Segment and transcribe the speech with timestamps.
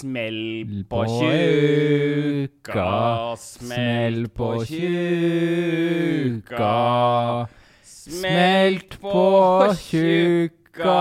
[0.00, 2.84] Smell på tjuka,
[3.36, 6.70] smell på tjuka.
[7.84, 9.24] Smelt på
[9.76, 10.96] tjuka.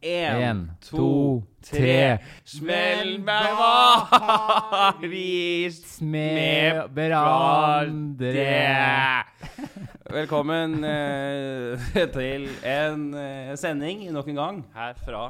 [0.00, 2.16] Én, to, tre.
[2.48, 3.60] Smell meg
[5.04, 8.50] varist med hverandre.
[10.16, 15.26] Velkommen eh, til en eh, sending nok en gang her fra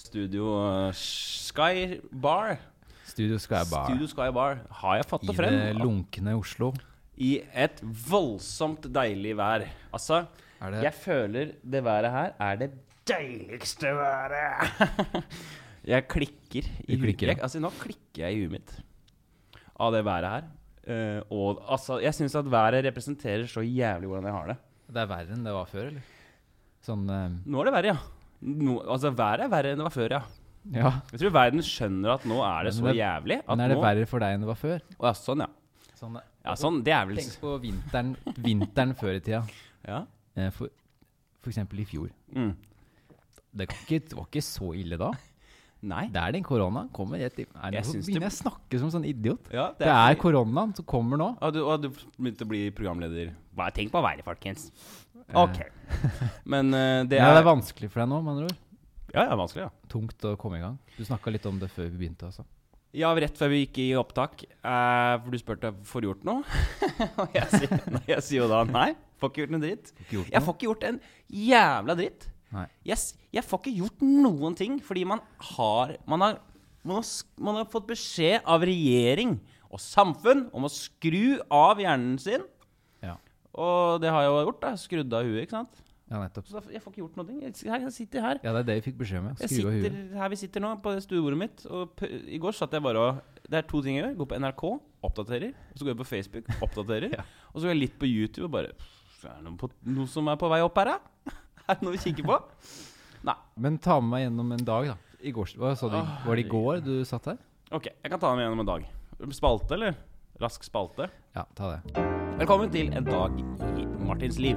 [0.00, 2.56] Studio eh, Sky Bar.
[3.04, 3.88] Studio Sky Bar.
[3.90, 5.52] Studio Sky Bar har jeg fått det frem.
[5.52, 6.70] I det lunkne Oslo.
[7.20, 9.66] I et voldsomt deilig vær.
[9.92, 10.22] Altså,
[10.62, 12.70] det jeg føler det været her er det
[13.10, 14.86] deiligste været.
[15.92, 17.36] jeg klikker i klikker, ja.
[17.42, 18.72] Altså, nå klikker jeg i huet mitt
[19.80, 20.48] av det været her.
[20.90, 24.56] Uh, og altså, jeg syns at været representerer så jævlig hvordan jeg har det.
[24.90, 26.16] Det er verre enn det var før, eller?
[26.84, 27.36] Sånn uh...
[27.44, 28.19] Nå er det verre, ja.
[28.40, 30.22] Nå, altså, været er verre enn det var før, ja.
[30.70, 30.90] Ja.
[31.12, 33.40] Jeg tror verden skjønner at nå er det så det- jævlig.
[33.48, 34.80] Men er det nå, verre for deg enn det var før?
[34.98, 35.48] Å, ja, sånn, ja.
[36.00, 36.54] Sånn, ja.
[36.56, 39.42] Sånn, det er vel Tenk på vinteren, vinteren før i tida.
[39.86, 40.04] Ja.
[40.36, 40.68] Eh, For,
[41.40, 42.10] for eksempel i fjor.
[42.34, 42.54] Mm.
[43.52, 45.10] Det, ikke, det var ikke så ille da.
[45.82, 46.06] Nei.
[46.12, 46.90] Det er den koronaen.
[46.92, 49.48] Kommer rett i Nei, Jeg Nå begynner jeg å snakke som sånn idiot.
[49.52, 51.30] Ja, Det er koronaen som kommer nå.
[51.40, 51.88] Og du, og du
[52.20, 53.32] begynte å bli programleder.
[53.56, 54.70] Bare tenk på været, folkens.
[55.34, 55.60] Eh, Ok.
[56.44, 58.58] Men eh, det er det er vanskelig for deg nå, med andre ord.
[59.10, 59.70] Ja, det er vanskelig, ja.
[59.90, 60.76] Tungt å komme i gang.
[60.96, 62.28] Du snakka litt om det før vi begynte.
[62.30, 62.44] altså.
[62.94, 66.42] Ja, rett før vi gikk i opptak, eh, for du spurte får du gjort noe.
[67.22, 68.88] Og jeg sier, nei, jeg sier jo da nei.
[69.20, 69.90] Får ikke gjort noe dritt.
[70.00, 70.46] Ikke gjort Jeg noe?
[70.46, 71.00] får ikke gjort en
[71.44, 72.28] jævla dritt.
[72.54, 72.66] Nei.
[72.88, 72.98] Jeg,
[73.36, 75.20] jeg får ikke gjort noen ting fordi man
[75.52, 76.38] har Man har,
[76.82, 79.36] man har, sk- man har fått beskjed av regjering
[79.70, 82.42] og samfunn om å skru av hjernen sin.
[83.54, 84.60] Og det har jeg jo gjort.
[84.62, 85.42] da Skrudd av huet.
[85.44, 85.80] ikke sant?
[86.10, 86.46] ja, nettopp.
[86.50, 87.34] Så da, jeg får ikke gjort noe.
[87.38, 88.38] Jeg, jeg sitter her.
[88.42, 89.28] Ja, det er det vi fikk beskjed om.
[89.38, 91.66] Jeg sitter her vi sitter nå, på det stuebordet mitt.
[91.70, 94.16] Og I går satt jeg bare og Det er to ting jeg gjør.
[94.22, 94.64] Går på NRK,
[95.06, 95.52] oppdaterer.
[95.70, 97.14] Og så går jeg på Facebook, oppdaterer.
[97.14, 97.26] Ja.
[97.52, 100.30] Og så går jeg litt på YouTube og bare Er det noe, på, noe som
[100.32, 101.34] er på vei opp her, da?
[101.70, 102.38] Er det noe vi kikker på?
[103.28, 103.36] Nei.
[103.60, 104.98] Men ta med meg gjennom en dag, da.
[105.20, 105.98] I går, hva sa du?
[106.26, 107.36] Var det i går du satt her?
[107.70, 108.88] Ok, jeg kan ta med meg gjennom en dag.
[109.36, 110.00] Spalte, eller?
[110.40, 111.10] Rask spalte.
[111.36, 112.19] Ja, ta det.
[112.40, 113.34] Velkommen til en dag
[113.76, 114.56] i Martins liv.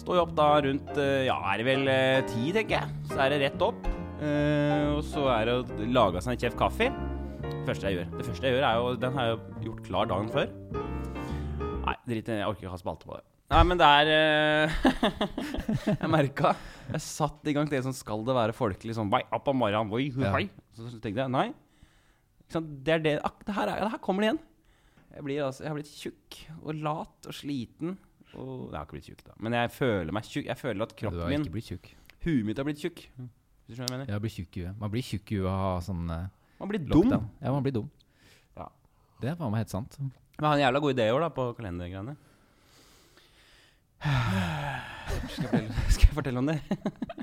[0.00, 2.94] Står jo opp da rundt eh, Ja, er det vel eh, ti, tenker jeg.
[3.10, 3.84] Så er det rett opp.
[4.24, 6.88] Eh, og så er det å lage seg en kjeft kaffe.
[7.44, 8.08] Det første jeg gjør.
[8.14, 10.48] Det første jeg gjør er jo Den har jeg jo gjort klar dagen før.
[11.84, 12.40] Nei, drit i.
[12.40, 13.24] Jeg orker ikke ha spalte på det.
[13.52, 14.72] Nei, men det er
[16.04, 16.56] Jeg merka
[16.88, 19.60] Jeg satt i gang til det som skal det være folkelig sånn Vei, opp om
[19.60, 20.40] morgenen, voi, hu, Ja.
[20.72, 21.50] Så tenkte jeg nei.
[22.48, 24.46] Det er det ak, det her, er, det her kommer det igjen.
[25.14, 27.96] Jeg, blir, altså, jeg har blitt tjukk og lat og sliten.
[28.34, 29.36] Og, jeg har ikke blitt tjukk, da.
[29.40, 30.46] Men jeg føler meg tjukk.
[30.50, 31.88] Jeg føler at kroppen Du kroppen har min, ikke blitt tjukk.
[32.26, 33.04] huet mitt, har blitt tjukk.
[33.08, 34.12] Hvis du skjønner hva jeg mener?
[34.14, 34.78] Jeg blir tjukk i huet.
[34.82, 36.26] Man blir tjukk i huet av å ha sånn eh,
[36.60, 36.92] Man blir dum.
[36.94, 37.26] lockdown.
[37.40, 37.88] Ja, man blir dum.
[38.60, 38.68] Ja.
[39.22, 39.98] Det er faen meg helt sant.
[39.98, 42.16] Men jeg har en jævla god idé i år, da, på kalendergreiene.
[43.98, 46.58] Skal jeg skal jeg fortelle om det?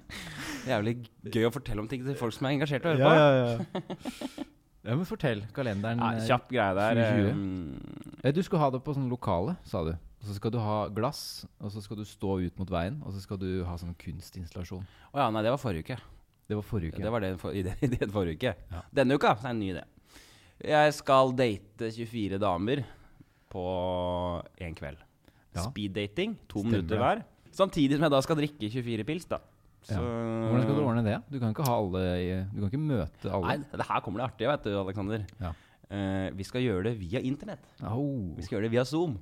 [0.72, 0.96] Jævlig
[1.32, 3.86] gøy å fortelle om ting til folk som er engasjert og hører høre på.
[3.86, 4.42] ja.
[4.42, 4.52] ja,
[4.94, 5.42] men fortell.
[5.56, 7.00] Kalenderen Nei, eh, kjapp greie der.
[7.02, 8.20] 2020.
[8.24, 9.94] eh, Du skulle ha det på sånn lokale, sa du.
[9.96, 13.14] Og så skal du ha glass, og så skal du stå ut mot veien, og
[13.14, 14.86] så skal du ha sånn kunstinstallasjon.
[15.14, 15.98] Å ja, nei, det var forrige uke.
[16.48, 17.02] Det var forrige uke.
[17.02, 18.54] Det var det for, ideen forrige uke.
[18.72, 18.82] Ja.
[18.94, 19.84] Denne uka så er det en ny idé.
[20.66, 22.84] Jeg skal date 24 damer
[23.52, 23.66] på
[24.62, 25.02] én kveld.
[25.56, 25.64] Ja.
[25.70, 26.38] Speeddating.
[26.52, 27.24] To Stemmer minutter hver.
[27.56, 29.40] Samtidig som jeg da skal drikke 24 pils, da.
[29.90, 30.00] Ja.
[30.02, 31.20] Hvordan skal du ordne det?
[31.30, 32.02] Du kan ikke ha alle
[32.50, 33.52] Du kan ikke møte alle.
[33.52, 35.26] Nei, det her kommer det artige, vet du, Aleksander.
[35.42, 35.52] Ja.
[35.86, 37.66] Uh, vi skal gjøre det via internett.
[37.86, 38.34] Oh.
[38.38, 39.20] Vi skal gjøre det via Zoom.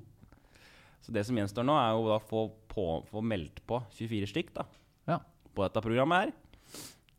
[1.03, 4.63] Så det som gjenstår nå, er da få, på, få meldt på 24 stykk da,
[5.09, 5.19] Ja.
[5.51, 6.33] på dette programmet her.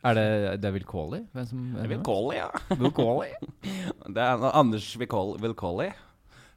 [0.04, 0.25] Er det,
[0.60, 0.72] det er
[1.84, 2.49] er Vilkårlig, ja.
[2.77, 3.31] Vilkårlig?
[4.15, 5.38] Det er Anders Vilkål-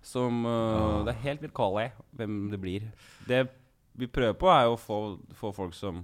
[0.03, 1.03] som uh.
[1.05, 2.91] Det er helt vilkårlig hvem det blir.
[3.27, 3.47] Det
[3.97, 6.03] vi prøver på, er å få, få folk som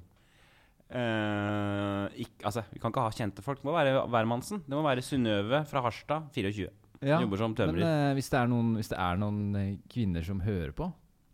[0.94, 3.60] øh, ikk- Altså, vi kan ikke ha kjente folk.
[3.62, 4.64] Det må være hvermannsen.
[4.66, 6.70] Det må være Synnøve fra Harstad, 24.
[7.04, 7.20] Ja.
[7.20, 7.84] Jobber som Men tømrer.
[7.84, 10.94] eh, hvis, det er noen, hvis det er noen eh, kvinner som hører på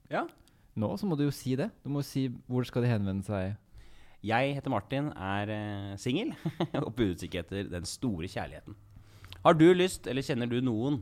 [0.10, 0.24] Ja.
[0.76, 1.70] nå, så må du jo si det.
[1.84, 3.56] Du må jo si hvor skal de henvende seg.
[4.24, 6.34] Jeg heter Martin, er uh, singel
[6.84, 8.76] og på utkikk etter den store kjærligheten.
[9.46, 10.98] Har du lyst, eller kjenner du noen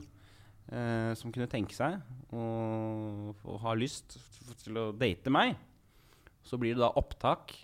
[0.72, 1.96] uh, som kunne tenke seg
[2.32, 4.20] og, og har lyst
[4.62, 5.56] til å date meg,
[6.46, 7.56] så blir det da opptak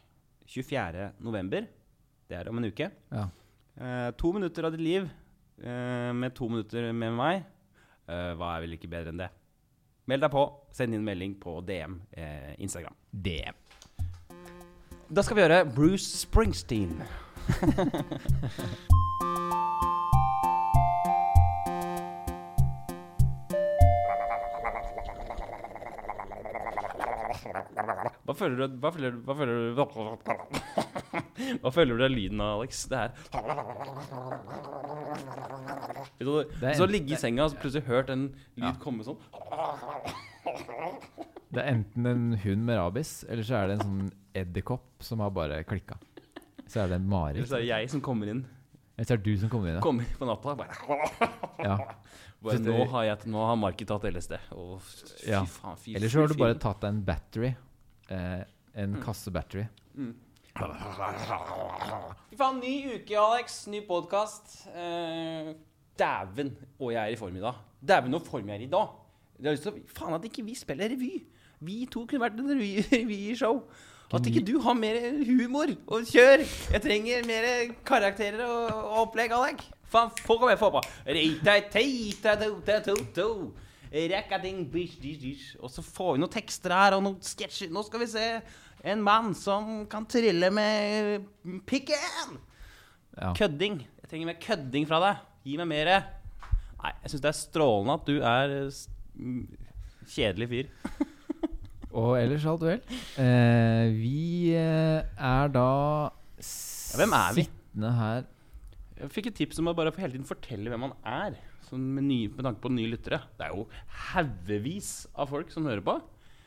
[0.49, 1.11] 24.
[1.23, 1.67] november.
[2.29, 2.89] Det er om en uke.
[3.11, 3.27] Ja.
[3.77, 7.43] Eh, to minutter av ditt liv eh, med to minutter med meg.
[8.07, 9.31] Eh, hva er vel ikke bedre enn det?
[10.11, 10.47] Meld deg på.
[10.75, 12.95] Send inn melding på DM eh, Instagram.
[13.11, 13.55] DM.
[15.13, 16.97] Da skal vi gjøre Bruce Springsteen.
[28.25, 29.75] Hva føler du Hva føler Hva føler du
[31.61, 32.85] Hva føler du er lyden av, Alex?
[32.87, 33.11] Det her
[36.63, 38.71] er så en- ligge i senga og plutselig hørt en lyd Ja.
[38.79, 39.17] komme sånn
[41.53, 45.19] Det er enten en hund med rabies, eller så er det en sånn edderkopp som
[45.19, 45.97] har bare klikka.
[46.67, 48.45] Så er det en Eller så er det jeg som kommer inn
[48.97, 49.75] Eller så er det du som kommer inn.
[49.75, 49.81] Ja.
[49.81, 50.73] Kommer på natta bare,
[51.63, 51.77] Ja.
[52.41, 54.37] bare nå, har jeg, nå har Marki tatt LSD.
[54.51, 55.43] Å, fy Ja.
[55.45, 55.77] faen.
[55.77, 57.55] Fy, Eller så har du bare tatt deg en battery.
[58.09, 58.43] Eh,
[58.75, 59.01] en Mm.
[59.03, 59.65] kasse battery.
[62.29, 63.67] Fy faen, ny uke, Alex.
[63.67, 64.67] Ny podkast.
[64.75, 65.53] Eh,
[65.99, 66.51] Dæven.
[66.79, 67.53] Og jeg er i form i dag.
[67.87, 68.87] Dæven, og form jeg er i dag.
[69.39, 71.23] Jeg har lyst til å, Faen at ikke vi spiller revy.
[71.61, 73.63] Vi to kunne vært en revy- revyshow.
[74.13, 76.43] At ikke du har mer humor og kjør.
[76.71, 79.63] Jeg trenger mer karakterer og, og opplegg, Alex.
[79.89, 80.81] Faen, få komme få på.
[83.93, 85.49] Rekading, bish, dish, dish.
[85.61, 87.69] Og så får vi noen tekster her og noen sketsjer.
[87.73, 88.25] Nå skal vi se
[88.89, 91.27] en mann som kan trille med
[91.69, 92.39] pikken.
[93.19, 93.29] Ja.
[93.37, 93.83] Kødding.
[94.01, 95.21] Jeg trenger mer kødding fra deg.
[95.45, 95.93] Gi meg mer.
[96.81, 98.55] Nei, jeg syns det er strålende at du er
[99.13, 99.45] mm,
[100.15, 100.73] kjedelig fyr.
[102.01, 102.81] Og ellers alt vel.
[103.21, 105.67] Eh, vi eh, er da
[106.41, 107.43] Ja, hvem er vi?
[107.45, 108.23] sittende her
[108.97, 111.37] Jeg fikk et tips om å bare hele tiden fortelle hvem man er.
[111.73, 113.23] Sånn med, ny, med tanke på nye lyttere.
[113.39, 113.63] Det er jo
[114.11, 115.95] haugevis av folk som hører på.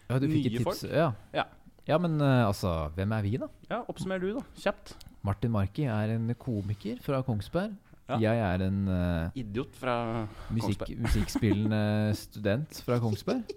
[0.07, 0.85] Ja, du fikk et tips.
[0.87, 1.09] Ja.
[1.35, 1.49] Ja.
[1.89, 3.49] ja, men eh, altså, hvem er vi, da?
[3.73, 4.45] Ja, Oppsummer du, da.
[4.63, 4.95] Kjapt.
[5.27, 7.75] Martin Marki er en komiker fra Kongsberg.
[8.07, 8.21] Ja.
[8.23, 9.97] Jeg er en uh, Idiot fra
[10.55, 11.01] musikk, Kongsberg.
[11.09, 11.81] musikkspillende
[12.23, 13.51] student fra Kongsberg.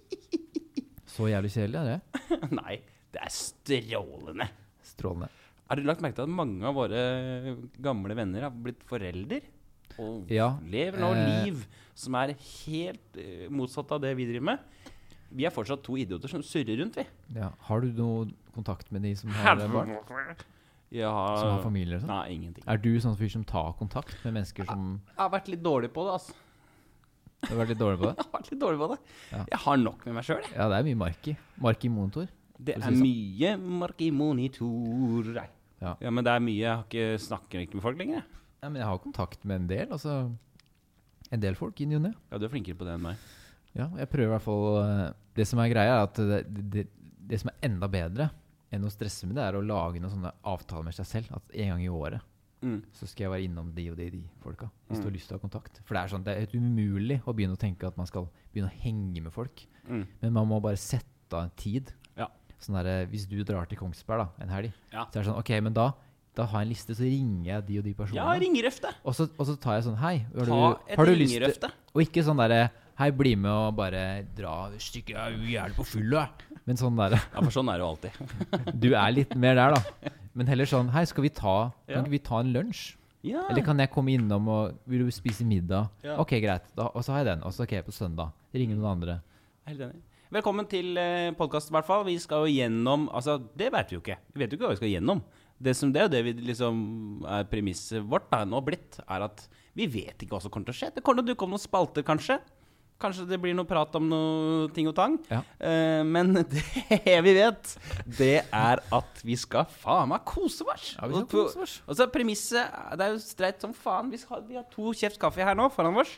[1.05, 2.23] Så jævlig kjedelig er det.
[2.63, 2.79] Nei,
[3.13, 4.49] det er strålende.
[4.89, 5.29] Strålende.
[5.69, 7.03] Har du lagt merke til at mange av våre
[7.77, 9.45] gamle venner har blitt forelder?
[9.99, 11.65] Og Ja, lever nå eh, liv
[11.99, 14.59] som er helt eh, motsatt av det vi driver med.
[15.29, 17.05] Vi er fortsatt to idioter som surrer rundt, vi.
[17.35, 17.51] Ja.
[17.67, 19.91] Har du noe kontakt med de som har barn?
[20.89, 22.09] Jeg Som har familie og sånn?
[22.09, 22.63] Nei, ingenting.
[22.65, 25.91] Er du sånn fyr som tar kontakt med mennesker som Jeg har vært litt dårlig
[25.93, 26.33] på det, altså.
[27.45, 28.15] Du har vært litt dårlig på det?
[28.19, 28.97] Jeg har vært litt dårlig på det.
[29.31, 29.43] Ja.
[29.53, 30.55] Jeg har nok med meg sjøl, jeg.
[30.57, 31.35] Ja, det er mye Marki.
[31.61, 32.31] Marki monitor.
[32.59, 35.29] Det er si mye mark i monitor.
[35.79, 35.93] Ja.
[36.01, 38.19] ja, men det er mye Jeg har ikke, snakker ikke med folk lenger.
[38.19, 38.41] jeg.
[38.61, 39.87] Ja, men jeg har kontakt med en del.
[39.95, 40.31] Altså
[41.31, 42.13] en del folk i ny og ne.
[42.31, 43.17] Ja, du er flinkere på det enn meg.
[43.77, 46.39] Ja, jeg prøver i hvert fall eh, Det som er greia, er at det,
[46.73, 46.87] det,
[47.29, 48.31] det som er enda bedre
[48.73, 51.31] enn å stresse med det, er å lage noen sånne avtaler med seg selv.
[51.37, 52.25] At en gang i året
[52.59, 52.81] Mm.
[52.91, 54.67] så skal jeg være innom de og de, de folka.
[54.89, 55.07] Hvis du Mm.
[55.07, 55.77] har lyst til å ha kontakt.
[55.87, 58.25] For det er sånn, det er helt umulig å begynne å tenke at man skal
[58.51, 59.63] begynne å henge med folk.
[59.87, 60.01] Mm.
[60.19, 61.93] Men man må bare sette av en tid.
[62.17, 62.27] Ja.
[62.59, 65.05] Sånn der, Hvis du drar til Kongsberg da, en helg, Ja.
[65.05, 65.93] så er det sånn Ok, men da,
[66.39, 68.19] da har jeg en liste, så ringer jeg de og de personene.
[68.21, 68.91] Ja, ringerøfte.
[69.03, 71.59] og, så, og så tar jeg sånn Hei, har Ta du, et har du lyst
[71.65, 71.73] til.
[71.93, 72.69] Og ikke sånn derre
[72.99, 76.25] Hei, bli med og bare dra er jo jævlig på fulla.
[76.67, 78.17] Men sånn derre Ja, for sånn er det jo alltid.
[78.83, 80.11] Du er litt mer der, da.
[80.37, 81.57] Men heller sånn Hei, skal vi ta
[81.87, 82.83] Kan ikke vi ta en lunsj?
[83.27, 83.45] Ja.
[83.49, 85.89] Eller kan jeg komme innom og Vil du spise middag?
[86.05, 86.19] Ja.
[86.23, 86.67] Ok, greit.
[86.75, 87.41] Da, og så har jeg den.
[87.47, 88.31] Og så ok, på søndag.
[88.55, 89.17] Ringe noen andre.
[89.67, 90.03] Helt enig.
[90.29, 92.03] Velkommen til eh, podkast, i hvert fall.
[92.05, 94.19] Vi skal jo gjennom Altså, det vet vi jo ikke.
[94.35, 95.23] Vi vet jo ikke hva vi skal gjennom.
[95.59, 96.77] Det, som, det det vi liksom
[97.27, 99.43] er premisset vårt da, nå blitt, er at
[99.75, 100.93] vi vet ikke hva som kommer til å skje.
[100.95, 102.39] Det kommer til å dukke opp noen spalter, kanskje.
[102.99, 105.15] Kanskje det blir noe prat om noe ting og tang.
[105.31, 105.39] Ja.
[105.61, 107.73] Uh, men det vi vet,
[108.19, 110.93] det er at vi skal faen meg kose oss.
[110.97, 111.77] Ja, vi skal kose oss.
[111.87, 114.11] Og så premisset Det er jo streit som faen.
[114.11, 116.17] Vi, skal, vi har to kjeft kaffe her nå foran oss.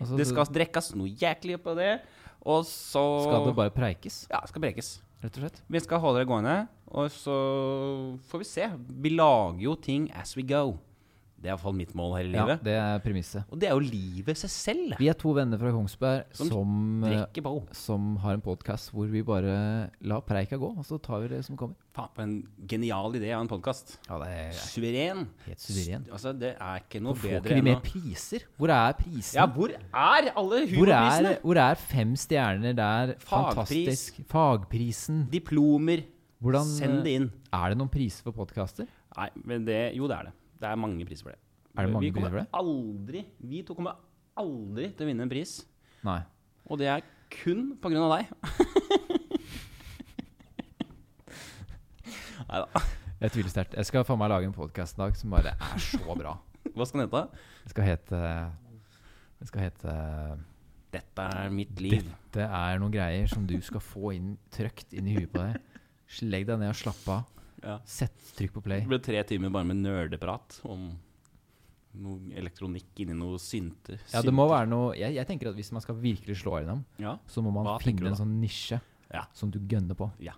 [0.00, 1.94] Altså, Det skal drikkes noe jæklig på det.
[2.46, 4.96] Og så skal det bare preikes, Ja, det skal brekes.
[5.24, 5.62] Rett og slett.
[5.72, 6.56] Vi skal holde det gående,
[6.92, 7.36] og så
[8.28, 8.68] får vi se.
[9.04, 10.78] Vi lager jo ting as we go.
[11.46, 12.48] Det er iallfall mitt mål her i livet.
[12.58, 13.44] Ja, det er premisset.
[13.54, 14.94] Og det er jo livet seg selv.
[14.98, 19.22] Vi er to venner fra Kongsberg Som som, eh, som har en podkast hvor vi
[19.22, 21.78] bare lar preika gå, og så tar vi det som kommer.
[21.94, 22.34] Faen, for en
[22.66, 23.94] genial idé av en podkast.
[24.08, 25.22] Ja, det er Suveren.
[25.46, 26.08] helt suveren.
[26.10, 28.46] Altså, det er ikke noe Hvorfor får bedre ikke vi enn mer priser?
[28.58, 29.38] Hvor er prisene?
[29.38, 33.14] Ja, hvor er alle hvor, er, hvor er fem stjerner der?
[33.22, 33.54] Fagpris.
[33.54, 34.18] Fantastisk.
[34.34, 35.28] Fagprisen.
[35.30, 36.02] Diplomer.
[36.42, 37.30] Hvordan, Send det inn.
[37.54, 38.90] Er det noen priser for podkaster?
[39.16, 40.34] Nei, men det Jo, det er det.
[40.56, 41.40] Det er mange priser for det.
[41.76, 42.48] Er det mange vi priser for det?
[42.56, 43.94] aldri Vi to kommer
[44.36, 45.52] aldri til å vinne en pris.
[46.06, 46.20] Nei.
[46.66, 48.24] Og det er kun på grunn av deg.
[52.46, 52.68] Nei da.
[53.16, 53.76] Jeg tviler sterkt.
[53.76, 56.36] Jeg skal faen meg lage en podkast en dag som bare er så bra.
[56.76, 57.22] Hva skal den hete?
[57.64, 58.20] Det skal hete
[59.40, 59.94] Det skal hete
[60.96, 62.04] Dette er mitt liv.
[62.04, 65.80] Dette er noen greier som du skal få inn trøkt inn i huet på deg.
[66.24, 67.35] Legg deg ned og slapp av.
[67.62, 67.78] Ja.
[67.84, 68.80] Sett trykk på play.
[68.84, 70.90] Det ble tre timer bare med nerdeprat om
[71.96, 73.96] noe elektronikk inni noe synte.
[74.12, 76.82] Ja, det må være noe jeg, jeg tenker at Hvis man skal virkelig slå gjennom,
[77.00, 77.16] Ja.
[77.26, 78.80] så må man Hva finne en sånn nisje
[79.12, 79.24] Ja.
[79.32, 80.10] som du gønner på.
[80.20, 80.32] Ja.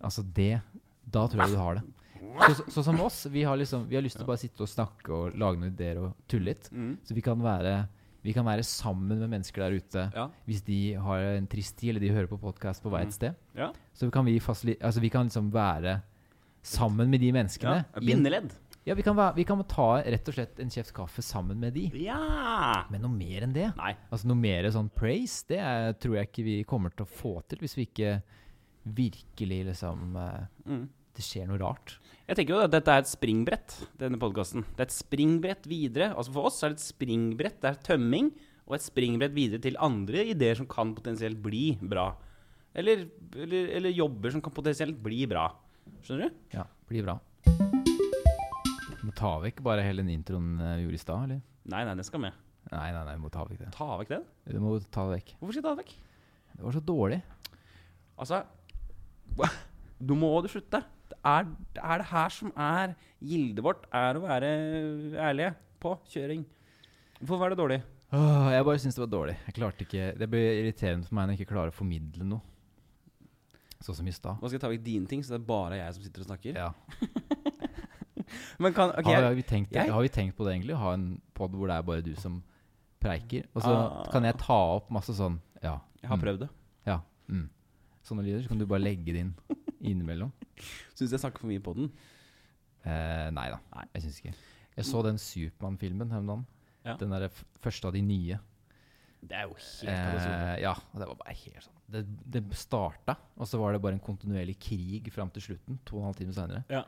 [0.00, 0.62] Altså det
[1.10, 1.84] Da tror jeg du har det.
[2.56, 4.68] Så, så, som oss, vi har liksom Vi har lyst til å bare sitte og
[4.68, 6.70] snakke og lage noen ideer og tulle litt.
[6.72, 6.96] Mm.
[7.04, 7.88] Så vi kan være
[8.24, 10.30] Vi kan være sammen med mennesker der ute Ja.
[10.48, 13.36] hvis de har en trist tid, eller de hører på podkast på vei et sted.
[13.54, 13.70] Ja.
[13.94, 16.02] Så kan vi, altså vi kan liksom være
[16.66, 17.82] sammen med de menneskene.
[17.94, 18.54] Ja, Bindeledd.
[18.86, 21.86] ja, vi kan, vi kan ta rett og slett en kjeft kaffe sammen med de.
[22.02, 22.84] Ja!
[22.90, 23.68] Men noe mer enn det.
[23.78, 23.92] Nei.
[24.10, 27.36] Altså Noe mer sånn praise, det er, tror jeg ikke vi kommer til å få
[27.50, 28.16] til hvis vi ikke
[28.96, 30.86] virkelig liksom eh, Mm.
[31.16, 31.94] Det skjer noe rart.
[32.28, 34.66] Jeg tenker jo at dette er et springbrett, denne podkasten.
[34.76, 36.10] Det er et springbrett videre.
[36.12, 38.28] Altså For oss er det et springbrett, det er tømming,
[38.66, 42.10] og et springbrett videre til andre ideer som kan potensielt bli bra.
[42.76, 45.46] Eller, eller, eller jobber som kan potensielt bli bra.
[46.06, 46.40] Skjønner du?
[46.54, 47.18] Ja, blir bra.
[49.06, 51.40] Må ta vekk bare hele den introen eh, vi gjorde i stad, eller?
[51.66, 52.42] Nei, nei, det skal med.
[52.72, 53.70] Nei, nei, nei, må ta vekk det.
[53.74, 54.26] Ta vekk den.
[54.50, 55.32] Du må ta det vekk.
[55.38, 55.94] Hvorfor skal jeg ta det vekk?
[56.56, 57.18] Det var så dårlig.
[58.16, 58.42] Altså
[60.06, 60.80] Nå må du slutte.
[61.10, 64.50] Det er, det er det her som er gildet vårt, er å være
[65.28, 65.52] ærlige
[65.82, 66.42] på kjøring.
[67.20, 67.78] Hvorfor var det dårlig?
[68.16, 69.36] Åh, jeg bare syns det var dårlig.
[69.48, 72.55] Jeg klarte ikke Det blir irriterende for meg når jeg ikke klarer å formidle noe.
[73.86, 74.40] Sånn som i stad.
[74.42, 76.26] Nå skal jeg ta vekk dine ting, så det er bare jeg som sitter og
[76.30, 76.56] snakker.
[76.58, 76.72] Ja.
[78.58, 80.74] Men kan okay, har, vi tenkt, jeg- har vi tenkt på det egentlig?
[80.80, 82.40] Ha en pod hvor det er bare du som
[83.00, 83.44] preiker?
[83.54, 84.10] Og så Ah.
[84.10, 85.78] kan jeg ta opp masse sånn Ja.
[86.02, 86.48] jeg har mm, prøvd det.
[86.86, 87.00] Ja.
[87.28, 87.48] Mm.
[88.02, 88.42] Sånne lyder.
[88.42, 89.34] Så kan du bare legge det inn
[89.80, 90.32] innimellom.
[90.94, 91.92] Syns jeg snakker for mye på den.
[92.84, 93.58] Eh, nei da,
[93.94, 94.34] jeg syns ikke.
[94.76, 96.46] Jeg så den Supermann-filmen her om dagen.
[96.84, 96.96] Ja.
[96.96, 97.28] Den der
[97.62, 98.38] første av de nye.
[99.26, 100.36] Det er jo helt katastrofe.
[100.52, 102.02] Eh, ja, og det var bare helt sånn Det,
[102.36, 105.80] det starta, og så var det bare en kontinuerlig krig fram til slutten.
[105.86, 106.64] To og en halv time senere.
[106.72, 106.84] Ja.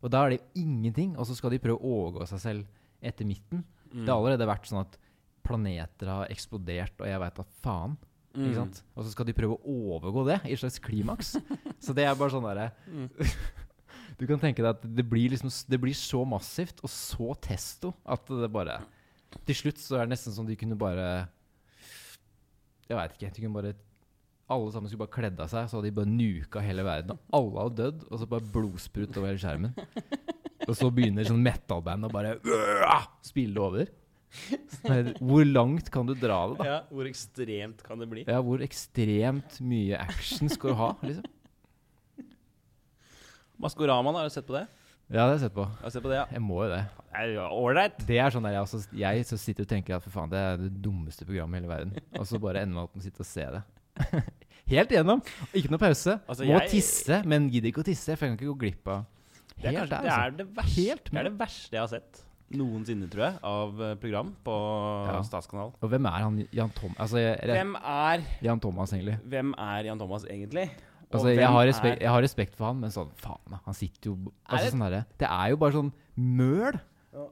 [0.00, 3.28] Og da er det ingenting, og så skal de prøve å overgå seg selv etter
[3.28, 3.64] midten.
[3.90, 4.04] Mm.
[4.04, 4.98] Det har allerede vært sånn at
[5.46, 7.96] planeter har eksplodert, og jeg veit da faen.
[8.30, 8.44] Mm.
[8.46, 8.82] Ikke sant?
[8.94, 11.34] Og så skal de prøve å overgå det i et slags klimaks.
[11.84, 13.08] så det er bare sånn derre Mm.
[14.20, 17.94] Du kan tenke deg at det blir, liksom, det blir så massivt og så testo
[18.04, 18.74] at det bare
[19.48, 21.06] Til slutt så er det nesten som de kunne bare
[22.90, 23.30] Jeg veit ikke.
[23.36, 23.74] De kunne bare
[24.50, 27.18] alle sammen skulle bare kledd av seg, så hadde de bare nuka hele verden.
[27.38, 29.76] Alle hadde dødd, og så bare blodsprut over hele skjermen.
[30.66, 33.86] Og så begynner sånn metal-band å bare øh, spille over.
[34.74, 36.66] Så er- Hvor langt kan du dra det, da?
[36.66, 38.24] Ja, hvor ekstremt kan det bli?
[38.26, 40.90] Ja, Hvor ekstremt mye action skal du ha?
[41.06, 41.24] liksom?
[43.60, 44.66] da, har du sett på det?
[45.10, 45.64] Ja, det har jeg sett på.
[45.82, 46.26] Har sett på det, ja?
[46.30, 46.82] Jeg må jo det.
[47.10, 47.96] Det Ålreit.
[48.06, 50.38] Det er sånn der jeg, også, jeg så sitter og tenker at for faen, det
[50.38, 51.96] er det dummeste programmet i hele verden.
[52.20, 53.62] Og så bare ender man opp med å sitte og se det.
[54.70, 55.22] Helt igjennom.
[55.50, 56.14] Ikke noe pause.
[56.30, 58.86] Altså, Må jeg- tisse, men gidder ikke å tisse, for jeg kan ikke gå glipp
[58.94, 59.00] av
[59.56, 60.20] Det er, Helt kanskje, der, det, altså.
[60.20, 63.82] er det, verste, Helt det er det verste jeg har sett noensinne, tror jeg, av
[63.86, 64.54] eh, program på
[65.10, 65.18] Ja.
[65.26, 65.74] Statskanal.
[65.82, 66.94] Og hvem er han Jan Tom...
[66.98, 69.18] Altså, jeg, jeg, Hvem er, Jan Thomas, egentlig.
[69.34, 70.64] hvem er Jan Thomas egentlig?
[71.10, 73.58] Altså, jeg har, respekt, jeg har respekt for han, men sånn faen.
[73.64, 74.14] Han sitter jo
[74.46, 76.78] altså, det- sånn derre- Det er jo bare sånn møl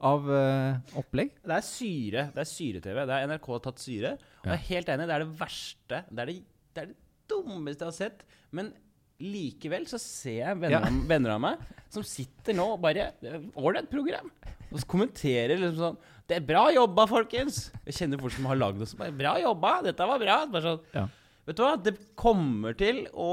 [0.03, 1.31] av uh, opplegg.
[1.45, 2.25] Det er syre.
[2.35, 3.05] Det er syre-TV.
[3.07, 4.11] Det er NRK har tatt syre.
[4.41, 4.51] Og Ja.
[4.51, 6.03] jeg er helt enig, det er det verste.
[6.11, 6.35] Det er det,
[6.75, 6.95] det er det
[7.31, 8.23] dummeste jeg har sett.
[8.51, 8.73] Men
[9.19, 10.79] likevel så ser jeg venner, Ja.
[10.87, 11.59] av, venner av meg
[11.89, 13.11] som sitter nå og bare
[13.55, 14.29] Ålreit program.
[14.71, 15.97] Og så kommenterer liksom sånn
[16.29, 17.71] Det er bra jobba, folkens!
[17.87, 19.81] Jeg kjenner folk som har lagd det Bra jobba!
[19.81, 20.45] Dette var bra!
[20.45, 21.07] Bare sånn, Ja.
[21.49, 21.73] Vet du hva?
[21.81, 23.29] Det kommer til å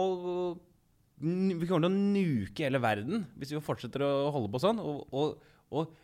[1.21, 4.81] Vi kommer til å nuke hele verden hvis vi fortsetter å holde på sånn.
[4.81, 5.43] Og, og,
[5.73, 5.95] og,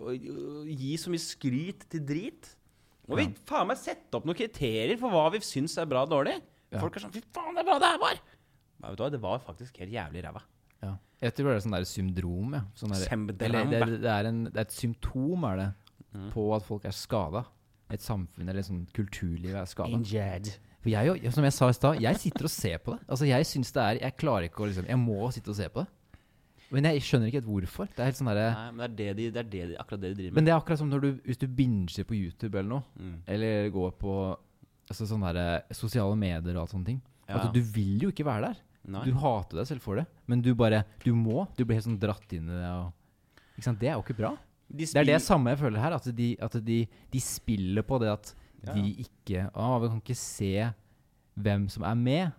[0.00, 0.28] og,
[0.68, 2.54] gi så mye skryt til drit.
[3.08, 6.12] Må vi faen meg sette opp noen kriterier for hva vi syns er bra og
[6.12, 6.36] dårlig?
[6.68, 6.82] Ja.
[6.82, 8.18] Folk er sånn Fy faen, det er bra det her var!
[8.78, 9.10] Men vet du hva?
[9.14, 10.42] Det var faktisk helt jævlig ræva.
[10.84, 10.90] Ja.
[11.24, 12.60] Jeg tror det er sånn der syndrom, ja.
[12.78, 13.06] Sånn der,
[13.48, 15.68] eller det, er- det, er en, det er et symptom, er det,
[16.08, 16.30] Mm.
[16.32, 17.42] på at folk er skada.
[17.92, 19.98] Et samfunn eller sånn kulturliv er skada.
[20.88, 23.00] For jeg, jo- som jeg sa i stad, jeg sitter og ser på det.
[23.08, 25.68] Altså Jeg synes det er Jeg klarer ikke å liksom Jeg må sitte og se
[25.68, 25.88] på det.
[26.70, 27.88] Men jeg skjønner ikke helt hvorfor.
[27.88, 29.76] Det er helt sånn der, Nei, men det er, det, de, det er det de,
[29.80, 30.36] akkurat det de driver med.
[30.36, 33.14] Men det er akkurat som når du Hvis du binger på YouTube eller noe, Mm.
[33.26, 34.16] eller går på
[34.90, 37.00] altså sånne der, sosiale medier og alt sånne ting.
[37.28, 37.36] Ja.
[37.38, 38.56] Altså, du vil jo ikke være der.
[38.88, 39.04] Nei.
[39.04, 41.46] Du hater deg selv for det, men du bare Du må.
[41.56, 42.68] Du blir helt sånn dratt inn i det.
[42.72, 42.92] Og,
[43.58, 43.78] ikke sant?
[43.80, 44.36] Det er jo ikke bra.
[44.70, 45.92] De Det er det samme jeg føler her.
[45.96, 48.34] At de, at de, de spiller på det at
[48.66, 50.52] Ja, de ikke Å, vi kan ikke se
[51.38, 52.36] hvem som er med.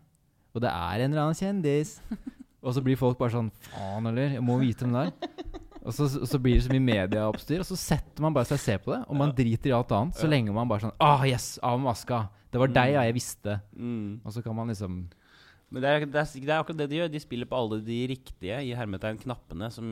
[0.53, 1.97] Og det er en eller annen kjendis.
[2.65, 4.35] og så blir folk bare sånn Faen, eller?
[4.37, 5.59] Jeg må vite hvem det er.
[5.79, 8.65] Og så, så blir det så mye medieoppstyr, og så setter man bare seg og
[8.65, 8.99] ser på det.
[9.07, 11.53] Og man driter i alt annet, så lenge man bare sånn Ah, yes!
[11.63, 12.25] Av med maska!
[12.49, 13.59] Det var deg, ja, jeg visste.
[13.77, 14.19] Mm.
[14.25, 15.03] Og så kan man liksom
[15.69, 17.11] Men det er, det, er, det er akkurat det de gjør.
[17.13, 19.89] De spiller på alle de riktige i hermetegn knappene som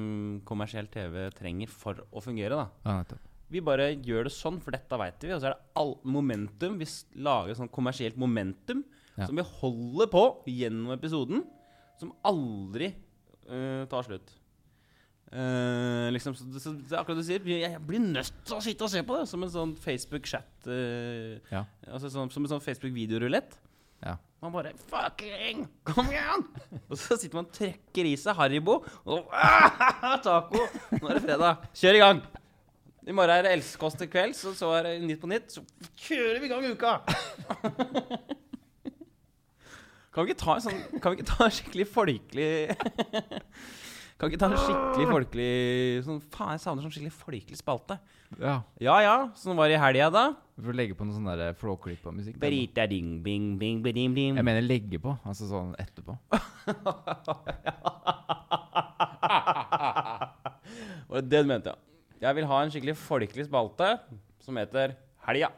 [0.47, 2.57] kommersiell TV trenger for å fungere.
[2.57, 3.19] da Ja.
[3.53, 5.31] Vi bare gjør det sånn, for dette veit vi.
[5.35, 6.75] Og så er det all momentum.
[6.81, 6.87] Vi
[7.23, 8.83] lager sånn kommersielt momentum
[9.17, 9.25] Ja.
[9.25, 11.45] som vi holder på gjennom episoden.
[11.97, 12.91] Som aldri
[13.49, 14.33] uh, tar slutt.
[15.27, 17.47] Uh, liksom, så, så, det er akkurat det du sier.
[17.51, 20.67] Jeg, blir nødt til å sitte og se på det som en sånn Facebook-chat.
[20.67, 21.65] uh, Ja.
[21.87, 23.57] altså sånn, som en sånn Facebook-videorulett.
[24.03, 24.17] Ja.
[24.43, 25.63] Man bare Fucking!
[25.87, 26.43] Kom igjen!
[26.89, 28.83] og så sitter man og trekker i seg Haribo.
[29.07, 30.67] Og ah, taco!
[30.93, 31.65] Nå er det fredag.
[31.73, 32.21] Kjør i gang!
[33.07, 35.53] I morgen er det Elskkost til kvelds, og så er det Nytt på Nytt.
[35.53, 35.61] Så
[35.95, 36.97] kjører vi i gang uka!
[40.11, 42.49] kan vi ikke ta en sånn Kan vi ikke ta en skikkelig folkelig
[44.17, 45.51] Kan vi ikke ta en skikkelig folkelig
[46.07, 47.95] sånn, Faen, jeg savner sånn skikkelig folkelig spalte.
[48.41, 48.57] ja.
[48.81, 50.25] Ja ja, sånn var det i helga, da.
[50.57, 52.35] Vi får legge på noe sånn der flåklipp av musikk.
[52.41, 54.35] der, ding, bing, bing, bedim, dim.
[54.41, 55.13] Jeg mener legge på.
[55.23, 56.17] Altså sånn etterpå.
[61.07, 61.77] Var det det du mente, ja?
[62.17, 63.91] Jeg vil ha en skikkelig folkelig spalte
[64.41, 64.95] som heter
[65.27, 65.51] Helga.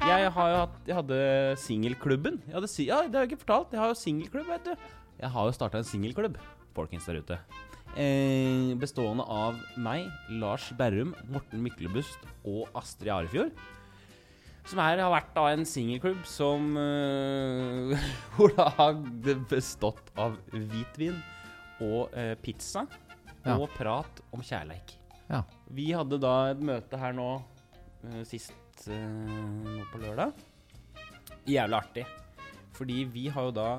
[0.00, 1.18] Jeg har jo hatt Jeg hadde
[1.60, 2.38] singelklubben.
[2.48, 3.74] Ja, det har jeg ikke fortalt.
[3.76, 4.86] Jeg har jo singelklubb, vet du.
[5.20, 6.38] Jeg har jo starta en singelklubb,
[6.72, 7.38] folkens der ute.
[8.00, 10.08] Eh, bestående av meg,
[10.40, 13.52] Lars Berrum, Morten Myklebust og Astrid Arefjord.
[14.70, 17.94] Som her har vært da en singelklubb som uh,
[18.36, 18.98] Hvor det har
[19.50, 21.16] bestått av hvitvin
[21.82, 22.84] og uh, pizza
[23.40, 23.54] Ja.
[23.56, 24.92] og prat om kjærleik.
[25.30, 25.40] Ja.
[25.72, 30.36] Vi hadde da et møte her nå uh, sist nå på lørdag.
[31.48, 32.04] Jævlig artig.
[32.76, 33.70] Fordi vi har jo da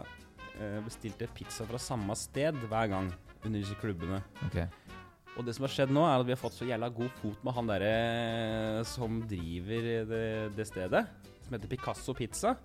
[0.85, 3.07] bestilt pizza fra samme sted hver gang
[3.41, 4.19] under disse klubbene.
[4.45, 4.59] Ok.
[5.39, 7.45] Og det som har skjedd nå, er at vi har fått så jævla god fot
[7.45, 7.91] med han derre
[8.87, 10.23] som driver det,
[10.57, 11.05] det stedet,
[11.45, 12.57] som heter Picasso Pizza.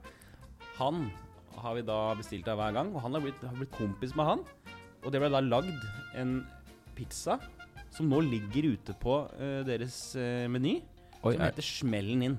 [0.80, 1.06] Han
[1.56, 4.28] har vi da bestilt av hver gang, og han har blitt, har blitt kompis med
[4.28, 4.42] han.
[5.04, 5.87] Og det ble da lagd
[6.18, 6.40] en
[6.96, 7.38] pizza
[7.94, 10.81] som nå ligger ute på uh, deres uh, meny,
[11.22, 12.37] Oi, som er, heter Smellen inn.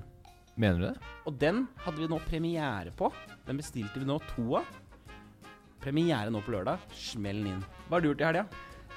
[0.54, 1.10] mener du det?
[1.26, 3.10] Og den hadde vi nå premiere på.
[3.48, 4.68] Den bestilte vi nå to av.
[5.82, 6.84] Premiere nå på lørdag.
[6.94, 7.66] Smellen inn.
[7.88, 8.46] Hva har du gjort i helga?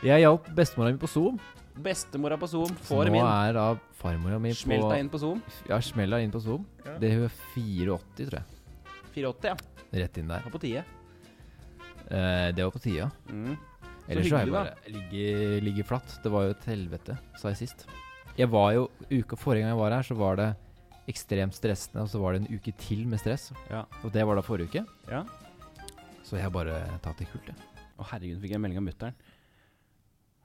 [0.01, 1.37] Jeg hjalp bestemora mi på Zoom.
[1.81, 3.13] Bestemora på Zoom Så min.
[3.13, 3.65] nå er da
[4.01, 5.41] farmora mi på Smelta inn på Zoom.
[5.69, 6.65] Ja, smella inn på Zoom.
[6.85, 6.97] Ja.
[6.99, 8.43] Det er 84, tror jeg.
[9.13, 9.55] 84, ja.
[10.01, 10.41] Rett inn der.
[10.45, 10.83] Var på tide.
[12.09, 13.11] Eh, det var på tida.
[13.29, 13.57] Mm.
[14.09, 16.17] Ellers så har jeg bare ligget ligge flatt.
[16.23, 17.85] Det var jo et helvete, sa jeg sist.
[18.37, 20.49] Jeg var jo uka Forrige gang jeg var her, så var det
[21.11, 23.51] ekstremt stressende, og så var det en uke til med stress.
[23.69, 23.85] Ja.
[24.03, 24.85] Og det var da forrige uke.
[25.11, 25.23] ja.
[26.23, 27.55] Så jeg har bare tatt det kult, jeg.
[27.99, 29.15] Å herregud, fikk jeg en melding av mutter'n.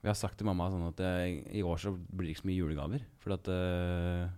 [0.07, 2.49] Vi har sagt til mamma sånn at jeg, i år så blir det ikke så
[2.53, 3.07] mye julegaver.
[3.25, 4.29] For at uh,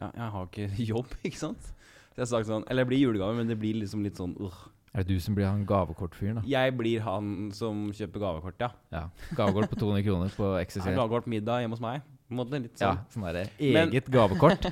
[0.00, 1.66] Ja, jeg har ikke jobb, ikke sant?
[2.14, 4.32] Så jeg har sagt sånn Eller det blir julegaver, men det blir liksom litt sånn
[4.40, 4.62] uh.
[4.94, 6.42] Er det du som blir han gavekortfyren, da?
[6.48, 8.70] Jeg blir han som kjøper gavekort, ja.
[8.94, 9.04] Ja.
[9.36, 12.04] Gavekort på 200 kroner på Jeg Ja, har gavekort middag hjemme hos meg.
[12.34, 13.26] Måte litt Ja, sånn.
[13.26, 14.70] sånn eget Men- gavekort.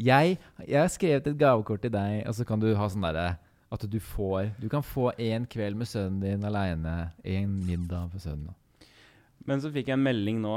[0.00, 3.34] Jeg, jeg har skrevet et gavekort til deg, og så kan du ha sånn derre
[3.74, 8.22] at du får Du kan få en kveld med sønnen din aleine, en middag for
[8.22, 8.54] sønnen.
[9.44, 10.54] Men så fikk jeg en melding nå,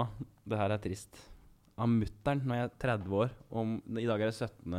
[0.47, 1.17] det her er trist,
[1.77, 3.33] av mutter'n når jeg er 30 år.
[3.51, 4.77] Om, I dag er det 17.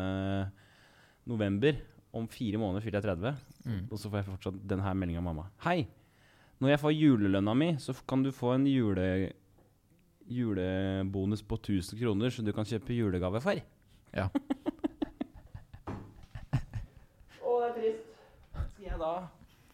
[1.29, 1.77] november.
[2.17, 3.37] Om fire måneder fyller jeg 30.
[3.69, 3.83] Mm.
[3.93, 5.45] Og så får jeg fortsatt denne meldinga av mamma.
[5.67, 5.83] Hei!
[6.59, 9.05] Når jeg får julelønna mi, så kan du få en jule,
[10.27, 13.61] julebonus på 1000 kroner, så du kan kjøpe julegave for.
[14.17, 14.27] Ja.
[17.45, 18.05] Å, det er trist.
[18.73, 19.15] Skal jeg da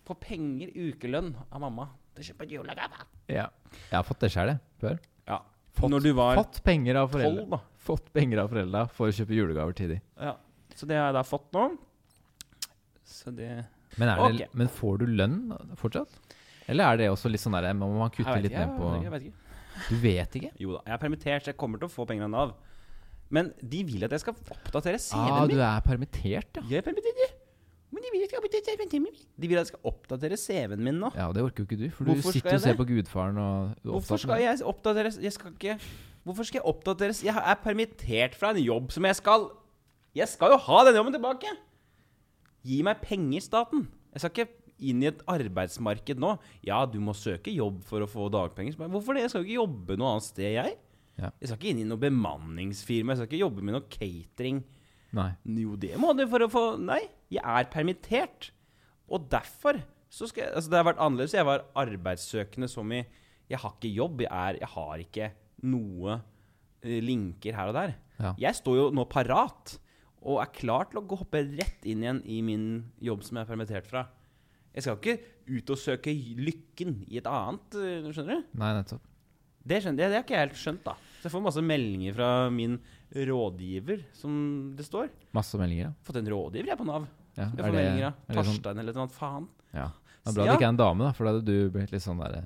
[0.04, 3.13] få penger, ukelønn, av mamma til å kjøpe julegave?
[3.28, 3.48] Ja.
[3.90, 4.60] Jeg har fått det sjøl, jeg.
[4.80, 4.98] Før.
[5.28, 5.38] Ja.
[5.74, 7.46] Fått, Når du var fått penger av foreldre.
[7.50, 7.58] da.
[7.84, 10.00] Fått penger av foreldra for å kjøpe julegaver til dem.
[10.20, 10.36] Ja.
[10.74, 11.64] Så det har jeg da fått nå.
[13.04, 13.64] Så det
[13.98, 14.54] Men, er det, Ok.
[14.54, 15.36] men får du lønn
[15.76, 16.08] fortsatt?
[16.68, 18.78] Eller er det også litt sånn der Må man kutte Jeg vet litt ikke, ned
[18.80, 19.40] på jeg, jeg vet ikke.
[19.88, 20.50] Du vet ikke?
[20.64, 22.54] Jo da, jeg er permittert, så jeg kommer til å få penger av Nav.
[23.30, 26.62] Men de vil at jeg skal oppdatere CV-en Ah, du er permittert, ja.
[26.70, 27.30] Jeg er permittert, jeg.
[28.04, 29.20] De vil at jeg skal oppdatere CV-en min.
[29.40, 31.10] De vil at jeg skal oppdatere CV-en min nå.
[31.16, 33.86] Ja, Det orker jo ikke du, for Hvorfor du sitter og ser på Gudfaren og
[33.88, 35.78] Hvorfor skal jeg oppdatere Jeg skal ikke
[36.24, 37.22] Hvorfor skal jeg oppdateres?
[37.24, 39.48] Jeg er permittert fra en jobb som jeg skal
[40.16, 41.52] Jeg skal jo ha den jobben tilbake!
[42.64, 43.82] Gi meg penger, staten.
[44.14, 44.46] Jeg skal ikke
[44.88, 46.30] inn i et arbeidsmarked nå.
[46.64, 48.78] Ja, du må søke jobb for å få dagpenger.
[48.88, 49.26] Hvorfor det?
[49.26, 50.78] Jeg skal jo ikke jobbe noe annet sted, jeg.
[51.20, 51.28] Ja.
[51.42, 53.12] Jeg skal ikke inn i noe bemanningsfirma.
[53.12, 54.62] Jeg skal ikke jobbe med noe catering.
[55.14, 55.30] Nei.
[55.62, 58.50] Jo, det må du for å få Nei, jeg er permittert.
[59.10, 59.80] Og derfor
[60.14, 61.36] så skal jeg Altså, det har vært annerledes.
[61.36, 63.04] Jeg var arbeidssøkende som i
[63.50, 64.24] Jeg har ikke jobb.
[64.24, 65.30] Jeg, er, jeg har ikke
[65.70, 66.18] noe
[66.82, 67.96] eh, linker her og der.
[68.18, 68.34] Ja.
[68.48, 69.78] Jeg står jo nå parat
[70.24, 72.68] og er klar til å hoppe rett inn igjen i min
[73.04, 74.06] jobb som jeg er permittert fra.
[74.74, 75.18] Jeg skal ikke
[75.54, 78.54] ut og søke lykken i et annet, eh, skjønner du?
[78.62, 79.04] Nei, nettopp.
[79.64, 80.94] Det, skjønner, det, det har ikke jeg helt skjønt, da.
[81.24, 82.74] Så jeg får masse meldinger fra min
[83.16, 84.34] rådgiver, som
[84.76, 85.08] det står.
[85.32, 85.92] Masse meldinger, ja.
[86.04, 87.06] Fått en rådgiver jeg på Nav.
[87.34, 89.14] Ja, Jeg får det- meldinger av det sånn- eller noe annet.
[89.16, 89.48] Faen.
[89.72, 89.86] Ja.
[89.88, 92.02] Det er bra det ikke er en dame, da, for da hadde du blitt litt
[92.02, 92.44] sånn der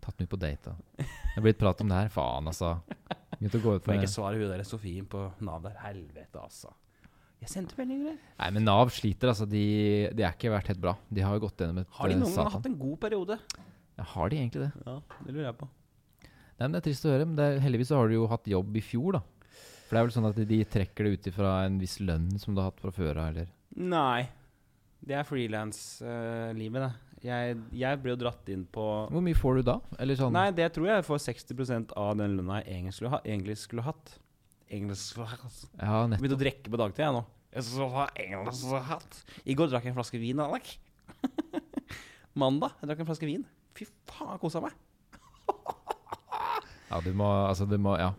[0.00, 0.62] Tatt med på date.
[0.62, 0.74] Da.
[0.96, 2.08] Det er blitt prat om det her.
[2.08, 2.80] Faen, altså.
[3.36, 5.74] Begynt å gå ut Får jeg med ikke svare hun der Sofien på Nav der.
[5.82, 6.72] Helvete, altså.
[7.40, 8.12] Jeg sendte meldinger.
[8.14, 8.18] jeg.
[8.38, 9.48] Nei, men Nav sliter, altså.
[9.48, 10.96] De, de er ikke vært helt bra.
[11.12, 13.38] De har jo gått gjennom et Har de eh, noen gang hatt en god periode?
[13.98, 14.72] Ja, har de egentlig det?
[14.86, 15.68] Ja, det lurer jeg på.
[16.60, 17.26] Nei, men Det er trist å høre.
[17.26, 19.22] Men det er, heldigvis så har du jo hatt jobb i fjor, da.
[19.88, 22.54] For det er vel sånn at de trekker det ut ifra en viss lønn som
[22.54, 23.48] du har hatt fra før av, eller?
[23.80, 24.28] Nei.
[25.00, 26.90] Det er frilanslivet, det.
[27.24, 29.74] Jeg, jeg ble jo dratt inn på Hvor mye får du da?
[30.00, 33.18] Eller sånn Nei, det tror jeg får 60% av den lønna jeg egentlig skulle, ha,
[33.28, 34.14] egentlig skulle hatt.
[34.72, 35.58] Engelsk skulle hatt.
[35.74, 36.22] Ja, Jeg nettopp.
[36.22, 37.22] begynte å drikke på dagtid, jeg nå.
[37.50, 38.06] Jeg skal ha
[38.54, 39.18] skulle hatt.
[39.44, 40.70] I går drakk jeg en flaske vin, Alek.
[42.40, 43.44] Mandag jeg drakk en flaske vin.
[43.76, 44.76] Fy faen, jeg kosa meg.
[46.90, 48.12] Ja, du må Altså, du må Ja.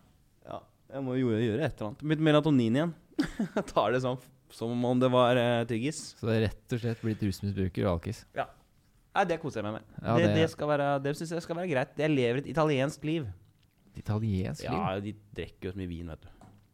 [0.47, 0.59] Ja,
[0.93, 2.03] jeg må jo gjøre et eller annet.
[2.03, 2.93] Blitt melatonin igjen.
[3.55, 4.17] Jeg tar det sånn
[4.51, 5.99] som om det var uh, tyggis.
[6.19, 8.25] Så det er rett og slett blitt rusmisbruker og alkis.
[8.35, 9.85] Nei, det koser jeg meg med.
[10.03, 11.97] Ja, det det- det, være, det syns jeg skal være greit.
[11.99, 13.25] Jeg lever et italiensk liv.
[13.95, 14.71] Italiensk liv?
[14.79, 16.29] Ja, de drikker jo så mye vin, vet du.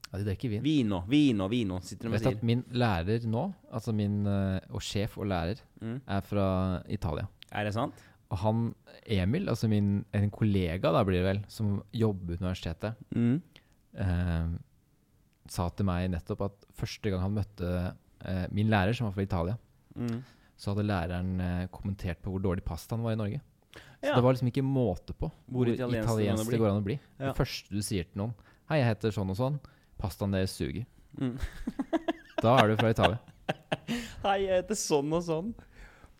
[0.08, 0.62] Ja, de drikker vin.
[0.64, 5.18] Vino, vino, vino, sitter de Vet at min lærer nå, altså min eh, og sjef
[5.18, 5.98] og lærer, Mm.
[6.08, 6.46] er fra
[6.90, 7.28] Italia.
[7.52, 7.94] Er det sant?
[8.32, 8.64] Og han
[9.08, 13.42] Emil, altså min, en kollega da blir det vel, som jobber på universitetet, Mm.
[13.96, 14.48] eh,
[15.48, 17.70] sa til meg nettopp at første gang han møtte
[18.26, 19.58] eh, min lærer, som var fra Italia,
[19.96, 20.24] Mm.
[20.58, 23.42] så hadde læreren eh, kommentert på hvor dårlig pasta han var i Norge.
[24.02, 24.16] Så Ja.
[24.16, 27.00] det var liksom ikke måte på Hvor hvor italiensk det går an å bli.
[27.20, 27.32] Ja.
[27.32, 28.34] Det første du sier til noen
[28.70, 29.60] 'Hei, jeg heter sånn og sånn.
[29.98, 30.86] Pastaen deres suger'.
[31.18, 31.40] Mm.
[32.42, 33.20] Da er du fra Italia.
[34.24, 35.54] Hei, jeg heter sånn og sånn.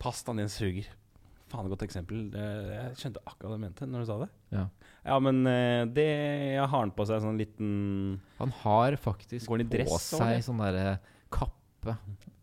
[0.00, 0.86] Pastaen din suger.
[1.48, 2.26] Faen, godt eksempel.
[2.34, 4.28] Jeg skjønte akkurat hva du mente når du sa det.
[4.52, 4.64] Ja.
[5.08, 7.68] Ja, men eh, det Jeg har han på seg sånn liten
[8.40, 10.42] Han har faktisk i på seg det?
[10.44, 10.98] sånn derre
[11.32, 11.94] kappe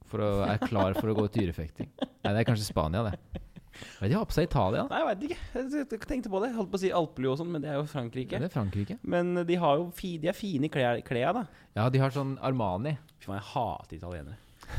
[0.09, 1.89] for å er klar for å gå tyrefekting.
[1.99, 3.41] Nei, det er kanskje Spania, det.
[3.99, 4.85] Men de har på seg Italia.
[4.87, 5.37] Nei, jeg vet ikke.
[5.91, 6.49] Jeg tenkte på det.
[6.53, 8.37] Jeg holdt på å si Alpelue og sånn, men det er jo Frankrike.
[8.37, 8.95] Ja, er Frankrike.
[9.03, 11.65] Men de har jo fi, De er fine i klær- klærne, da.
[11.75, 12.95] Ja, de har sånn Armani.
[13.19, 14.37] Fy faen, jeg hater italienere.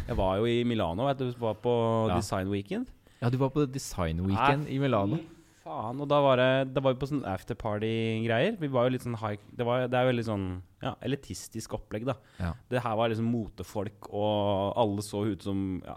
[0.08, 1.26] Jeg var jo i Milano, vet du.
[1.38, 1.74] Var på
[2.08, 2.16] Ja.
[2.16, 2.88] Design Weekend.
[3.22, 5.18] Ja, du var på Design Weekend i Milano.
[5.66, 8.56] Faen, og da var det Da var vi på sånn afterparty-greier.
[8.60, 10.44] Vi var jo litt sånn high Det, var, det er jo veldig sånn
[10.84, 12.14] ja, elitistisk opplegg, da.
[12.38, 12.52] Ja.
[12.70, 15.96] Det her var liksom motefolk, og alle så ut som ja,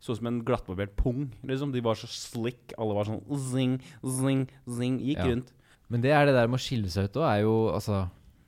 [0.00, 1.72] Så ut som en glattbarbert pung, liksom.
[1.74, 2.72] De var så slick.
[2.78, 5.00] Alle var sånn zing, zing, zing.
[5.02, 5.26] Gikk Ja.
[5.32, 5.50] rundt.
[5.90, 8.04] Men det er det der med å skille seg ut òg, er jo altså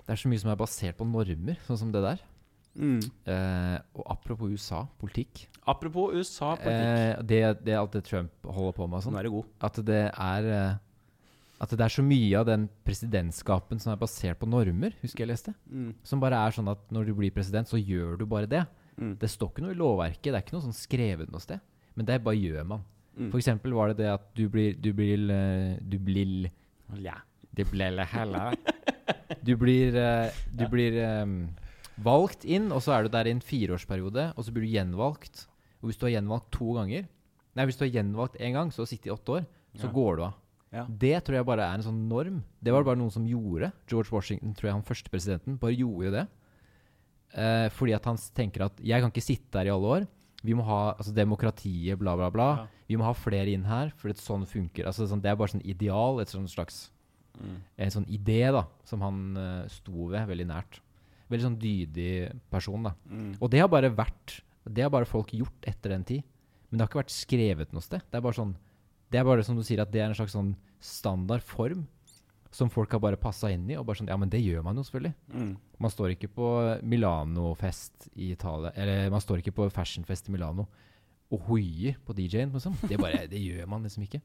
[0.06, 2.20] Det er så mye som er basert på normer, sånn som det der.
[2.72, 3.00] Mm.
[3.28, 5.46] Eh, og apropos USA, politikk.
[5.68, 7.18] Apropos USA-politikk.
[7.18, 9.50] Eh, det, det er alt det Trump holder på med sånn, Nå er det god.
[9.68, 10.78] At det er eh,
[11.62, 15.30] At det er så mye av den presidentskapen som er basert på normer, husker jeg
[15.30, 15.54] leste.
[15.70, 15.92] Mm.
[16.06, 18.64] Som bare er sånn at når du blir president, så gjør du bare det.
[18.96, 19.14] Mm.
[19.20, 21.62] Det står ikke noe i lovverket, det er ikke noe sånn skrevet noe sted.
[21.94, 22.82] Men det bare gjør man.
[23.12, 23.28] Mm.
[23.28, 26.48] For eksempel var det det at du blir Du blir eh, Du blir
[27.52, 27.92] Du blir, du blir,
[29.44, 31.26] Du blir eh, Du blir eh,
[31.98, 35.46] valgt inn, og så er du der i en fireårsperiode, og så blir du gjenvalgt.
[35.82, 37.08] Og hvis du har gjenvalgt to ganger
[37.54, 39.42] Nei, hvis du har gjenvalgt én gang, så har du sittet i åtte år,
[39.76, 39.92] så Ja.
[39.92, 40.34] går du av.
[40.72, 40.84] Ja.
[40.88, 42.42] Det tror jeg bare er en sånn norm.
[42.62, 43.72] Det var det bare noen som gjorde.
[43.86, 46.28] George Washington, tror jeg han første presidenten, bare gjorde det.
[47.34, 50.08] Eh, fordi at han tenker at jeg kan ikke sitte her i alle år.
[50.42, 52.48] Vi må ha altså, demokratiet, bla, bla, bla.
[52.56, 52.66] Ja.
[52.88, 54.86] Vi må ha flere inn her, for sånn funker.
[54.88, 56.88] Altså, sånn, det er bare sånn ideal, et sånn slags
[57.40, 57.56] Mm.
[57.78, 60.80] en sånn idé da, som han uh, sto ved veldig nært.
[61.32, 62.12] Veldig sånn dydig
[62.52, 62.88] person.
[62.88, 62.92] da.
[63.08, 63.30] Mm.
[63.40, 66.22] Og det har bare vært Det har bare folk gjort etter den tid.
[66.68, 68.04] Men det har ikke vært skrevet noe sted.
[68.10, 68.54] Det er bare sånn
[69.10, 71.86] Det er bare som du sier, at det er en slags sånn standard form
[72.52, 73.76] som folk har bare passa inn i.
[73.80, 75.14] Og bare sånn Ja, men det gjør man jo selvfølgelig.
[75.32, 75.52] Mm.
[75.82, 76.48] Man står ikke på
[76.84, 80.68] Milano-fest i Italia Eller man står ikke på fashionfest i Milano
[81.32, 82.74] og hoier på DJ-en, liksom.
[82.84, 84.20] Det, bare, det gjør man liksom ikke.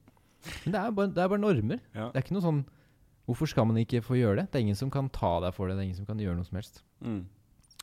[0.65, 1.79] Men det er bare, det er bare normer.
[1.95, 2.09] Ja.
[2.11, 2.59] Det er ikke noe sånn
[3.27, 4.45] Hvorfor skal man ikke få gjøre det?
[4.51, 5.75] Det er ingen som kan ta deg for det.
[5.75, 6.79] Det er ingen som kan gjøre noe som helst.
[7.03, 7.25] Mm.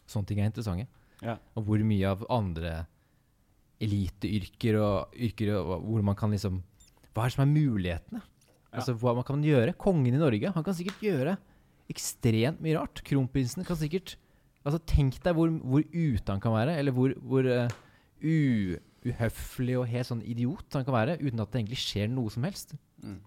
[0.09, 0.87] Sånne ting er interessante.
[1.25, 1.37] Ja.
[1.57, 2.73] Og hvor mye av andre
[3.85, 6.63] eliteyrker og yrker og hvor man kan liksom
[7.15, 8.23] Hva er det som er mulighetene?
[8.23, 8.81] Ja.
[8.81, 9.77] Altså Hva man kan gjøre?
[9.79, 11.37] Kongen i Norge Han kan sikkert gjøre
[11.93, 13.03] ekstremt mye rart.
[13.05, 14.17] Kronprinsen kan sikkert
[14.65, 17.69] Altså Tenk deg hvor, hvor ute han kan være, eller hvor, hvor uh,
[18.25, 22.47] uhøflig og helt sånn idiot han kan være, uten at det egentlig skjer noe som
[22.49, 22.73] helst.
[23.05, 23.19] Mm.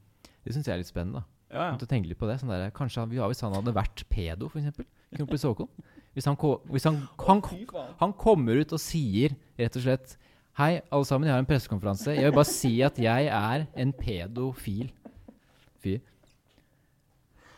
[0.41, 1.21] Det syns jeg er litt spennende.
[1.21, 1.87] da Ja, ja.
[1.87, 2.39] Tenke litt på det.
[2.41, 4.81] Sånn der, kanskje han, ja, Hvis han hadde vært pedo, f.eks.
[5.15, 5.69] Kronprins Haakon.
[6.17, 6.37] Hvis, han,
[6.73, 7.41] hvis han, han,
[8.01, 10.17] han kommer ut og sier rett og slett
[10.57, 12.15] Hei, alle sammen, jeg har en pressekonferanse.
[12.17, 14.87] Jeg vil bare si at jeg er en pedofil
[15.83, 15.99] fyr.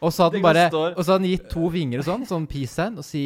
[0.03, 2.47] Og så hadde han bare Og så hadde han gitt to vinger og sånn, sånn
[2.51, 3.23] peace sign, og si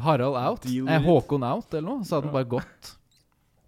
[0.00, 0.64] Harald out.
[0.64, 1.04] Eh.
[1.04, 2.06] Håkon out, eller noe.
[2.08, 2.94] Så hadde han bare gått.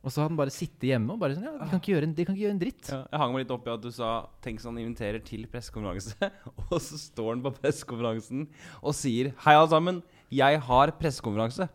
[0.03, 2.07] Og så har han bare sittet hjemme og bare sånn Ja, de kan ikke gjøre
[2.09, 2.89] en, de kan ikke gjøre en dritt.
[2.91, 4.09] Ja, jeg hang meg litt opp i at du sa
[4.43, 6.31] Tenk sånn inviterer til pressekonferanse,
[6.73, 8.49] og så står han på pressekonferansen
[8.81, 10.01] og sier Hei, alle sammen.
[10.33, 11.69] Jeg har pressekonferanse.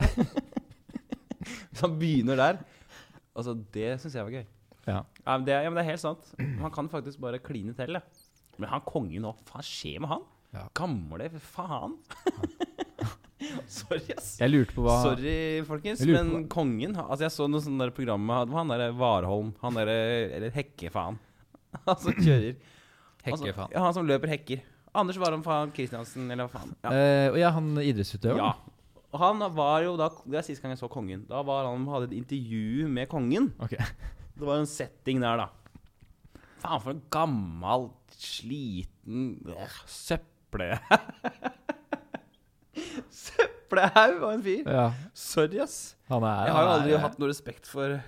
[1.76, 2.60] så han begynner der.
[3.36, 4.46] Altså, det syns jeg var gøy.
[4.88, 4.98] Ja.
[5.22, 6.34] Ja, men det, ja, men det er helt sant.
[6.40, 8.00] Han kan faktisk bare kline til.
[8.00, 8.02] Ja.
[8.58, 10.26] Men han kongen nå, hva skjer med han?
[10.56, 10.66] Ja.
[10.74, 12.00] Gamle faen.
[13.80, 14.34] Sorry, ass.
[14.40, 15.36] Jeg lurte på hva Sorry,
[15.68, 19.54] folkens, men kongen Altså, jeg så noe sånt der program med han derre Warholm.
[19.62, 19.96] Han derre
[20.36, 21.18] Eller Hekkefaen.
[21.86, 22.56] Han som kjører.
[23.20, 23.70] Altså, Hekkefaen.
[23.76, 24.62] ja, han som løper hekker.
[24.96, 26.72] Anders Warholm faen Kristiansen, eller hva faen.
[26.82, 26.90] Ja.
[26.96, 28.40] Eh, ja, han idrettsutøveren.
[28.42, 28.56] ja.
[29.20, 31.24] Han var jo da Det er sist gang jeg så kongen.
[31.26, 33.50] Da var han hadde et intervju med kongen.
[33.62, 33.74] Ok.
[34.40, 35.48] Det var en setting der, da.
[36.62, 40.78] Faen, for en gammel, sliten øh, søple...
[43.10, 44.62] Søppelhaug av en fyr.
[44.66, 44.86] Ja.
[45.16, 45.94] Sorry, ass.
[46.10, 48.00] Han er Jeg har jo aldri er- hatt noe respekt for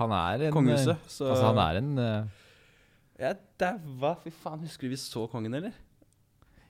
[0.00, 0.94] Han er en kongehuset.
[0.96, 2.26] eh, Så Altså, han er en uh,
[3.18, 4.14] Jeg daua.
[4.24, 5.72] Fy faen, husker du vi så kongen, eller?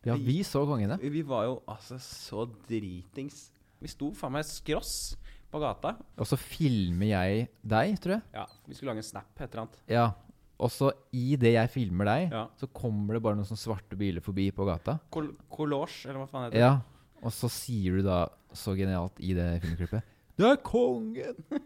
[0.05, 0.99] Ja, vi så kongene.
[1.01, 3.51] Vi var jo altså så dritings.
[3.81, 5.17] Vi sto faen meg skross
[5.51, 5.95] på gata.
[6.19, 8.23] Og så filmer jeg deg, tror jeg.
[8.35, 9.79] Ja, Vi skulle lage en snap, et eller annet.
[9.89, 10.11] Ja.
[10.61, 12.45] Og så i det jeg filmer deg, Ja.
[12.61, 14.99] så kommer det bare noen sånne svarte biler forbi på gata.
[15.11, 16.61] Collage, eller hva faen heter det?
[16.61, 16.81] Ja.
[17.25, 20.03] Og så sier du da så genialt i det filmklippet
[20.39, 21.35] Det er kongen!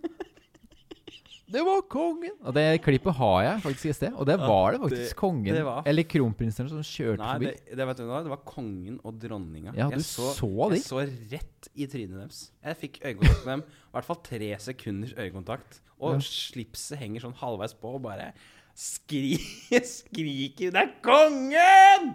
[1.48, 2.34] Det var kongen!
[2.44, 4.12] Og det klippet har jeg faktisk i sted.
[4.20, 5.54] Og det var det faktisk det- kongen.
[5.56, 7.44] det var- Eller kronprinsen som kjørte Nei, forbi.
[7.46, 9.72] det, det, vet du hva, det var kongen og dronninga.
[9.74, 10.34] Ja, du så
[10.68, 10.76] de.
[10.76, 11.00] Jeg så
[11.32, 12.50] rett i trynet deres.
[12.62, 13.62] Jeg fikk øyekontakt med dem.
[13.64, 15.80] I hvert fall tre sekunders øyekontakt.
[15.98, 18.34] Og slipset henger sånn halvveis på, og bare
[18.78, 19.34] skri
[19.94, 22.14] skriker 'Det er kongen!'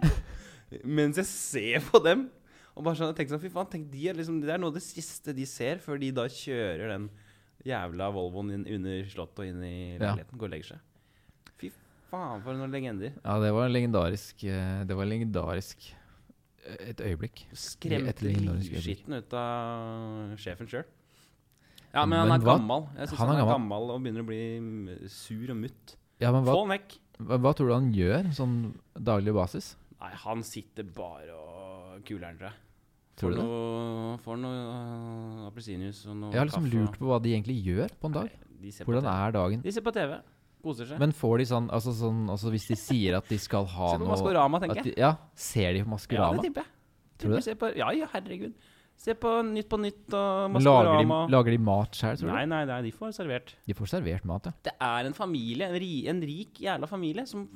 [0.84, 2.24] Mens jeg ser på dem.
[2.74, 4.72] Og bare sånn, jeg tenkte sånn, fy faen, tenk, de er liksom, Det er noe
[4.72, 7.04] av det siste de ser før de da kjører den
[7.64, 10.08] jævla Volvoen inn under slottet og inn i Ja.
[10.10, 10.38] leiligheten.
[10.40, 10.80] Går og legger seg.
[11.60, 11.70] Fy
[12.10, 13.12] faen, for noen legender.
[13.22, 14.42] Ja, det var legendarisk.
[14.44, 15.86] eh, Det var legendarisk
[16.66, 17.44] eh, et øyeblikk.
[17.54, 20.84] Skremte livskitten ut av sjefen sjøl.
[21.94, 22.88] Ja, men han er hva- gammel.
[22.98, 25.94] Jeg syns han han, er gammel og begynner å bli sur og mutt.
[26.22, 26.98] Ja, men hva, Få han vekk.
[27.18, 28.54] hva, hva tror du han gjør sånn
[28.94, 29.72] daglig basis?
[30.00, 32.60] Nei, han sitter bare og kuler'n, tror jeg.
[33.16, 33.44] Tror du det?
[33.46, 36.78] noe, får noe uh, appelsinjuice og noe Jeg har liksom kaffe.
[36.80, 38.30] lurt på hva de egentlig gjør på en dag.
[38.32, 39.14] Nei, de ser på Hvordan TV.
[39.26, 39.62] er dagen?
[39.62, 40.16] De ser på TV.
[40.64, 40.98] Koser seg.
[40.98, 43.98] Men får de sånn Altså, sånn, altså hvis de sier at de skal ha Se
[43.98, 44.94] på noe Maskorama, at tenker jeg.
[44.94, 46.38] de, Ja, ser de på Ja, Maskorama?
[46.40, 46.70] det tipper jeg.
[47.20, 47.58] Tror du Tipper det?
[47.60, 48.54] På, ja, ja, herregud.
[48.96, 51.24] Se på Nytt på Nytt og Maskorama.
[51.26, 52.32] lager, lager de mat sjøl, tror du?
[52.32, 53.54] Nei, nei, nei, de får servert.
[53.66, 54.54] De får servert mat, ja.
[54.70, 57.48] Det er en familie, en, ri, en rik jævla familie, som,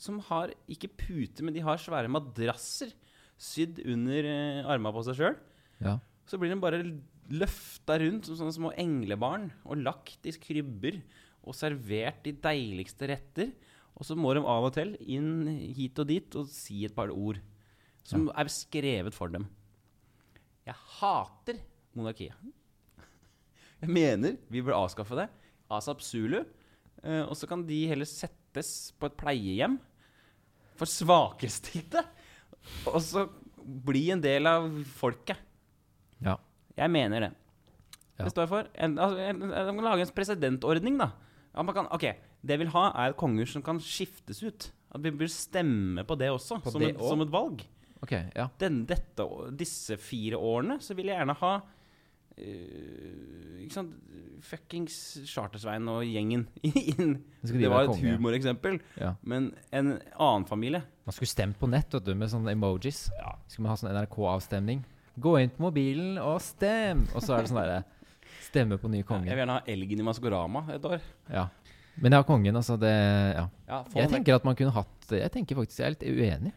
[0.00, 2.94] som har ikke pute, men de har svære madrasser
[3.40, 5.38] sydd under eh, arma på seg sjøl.
[5.84, 5.98] ja.
[6.24, 6.78] Så blir de bare
[7.36, 11.02] løfta rundt som sånne små englebarn og lagt i krybber
[11.44, 13.50] og servert de deiligste retter.
[13.92, 15.44] Og så må de av og til inn
[15.76, 17.42] hit og dit og si et par ord
[18.08, 19.44] som er skrevet for dem.
[20.64, 21.58] Jeg hater
[21.96, 22.34] monarkiet.
[23.84, 25.28] Jeg mener vi bør avskaffe det.
[25.72, 26.40] Asap Zulu.
[27.04, 29.76] Eh, og så kan de heller settes på et pleiehjem
[30.78, 32.00] for svakerestilte.
[32.88, 33.26] Og så
[33.64, 35.38] bli en del av folket.
[36.24, 36.38] ja.
[36.74, 37.28] Jeg mener det.
[38.18, 38.24] Ja.
[38.24, 38.68] Det står jeg for.
[38.82, 41.06] En, altså, en, en, man kan lage en presidentordning, da.
[41.54, 42.06] Ja, man kan, ok,
[42.42, 44.66] Det jeg vil ha, er konger som kan skiftes ut.
[44.90, 47.12] At vi bør stemme på det også, På som, det et, også?
[47.12, 47.62] som et valg.
[48.04, 48.48] Ok, ja.
[48.60, 49.26] Den, dette,
[49.58, 51.54] disse fire årene så vil jeg gjerne ha
[52.34, 53.92] Uh, Ikke sant
[54.44, 54.94] Fuckings
[55.30, 57.12] Chartersveien og gjengen inn.
[57.44, 58.16] Så de Det var et konge.
[58.16, 58.80] humoreksempel.
[58.98, 59.12] ja.
[59.22, 63.06] Men en annen familie Man skulle stemt på nett, du, med sånne emojis.
[63.20, 63.36] Ja.
[63.46, 64.82] Skulle man ha sånn NRK-avstemning.
[65.14, 67.04] Gå inn på mobilen og stem!
[67.14, 67.84] Og så er det sånn derre
[68.48, 71.06] Stemme på ny Jeg vil gjerne ha elgen i Maskorama et år.
[71.30, 71.46] Ja.
[72.02, 73.46] Men ja, kongen, altså, det Ja.
[73.68, 76.52] Ja, Jeg tenker at man kunne hatt Jeg tenker faktisk jeg er litt uenig.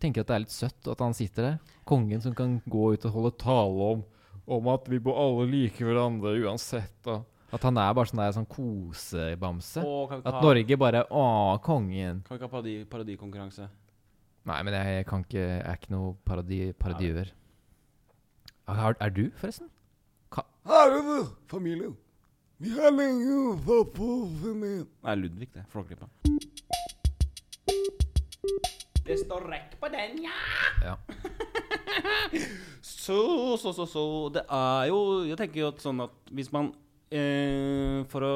[0.00, 1.56] Jeg tenker at det er litt søtt at han sitter der.
[1.84, 4.04] Kongen som kan gå ut og holde tale om
[4.50, 6.94] Om at vi må alle like hverandre uansett.
[7.04, 7.18] Da.
[7.52, 9.82] at han er bare sånn der sånn kosebamse.
[9.84, 11.24] Å, kan vi At ha- Norge bare Å,
[11.62, 12.22] kongen.
[12.24, 13.68] Kan vi ikke ha parodi, parodikonkurranse?
[14.48, 17.34] Nei, men jeg, kan ikke Jeg er ikke noe parodi, parodiøver.
[18.70, 19.68] Er, er du, forresten?
[20.64, 20.96] Her
[21.48, 21.92] Familie.
[22.60, 24.08] Vi har lenge vært på.
[25.04, 25.64] Nei, Ludvig, det.
[25.72, 26.08] Flåklypa.
[29.10, 30.36] Det står rekk på den, ja!
[30.86, 30.96] Ja.
[32.80, 36.70] Så, så, så, så Det er jo Jeg tenker jo at sånn at hvis man
[37.12, 38.30] eh, For å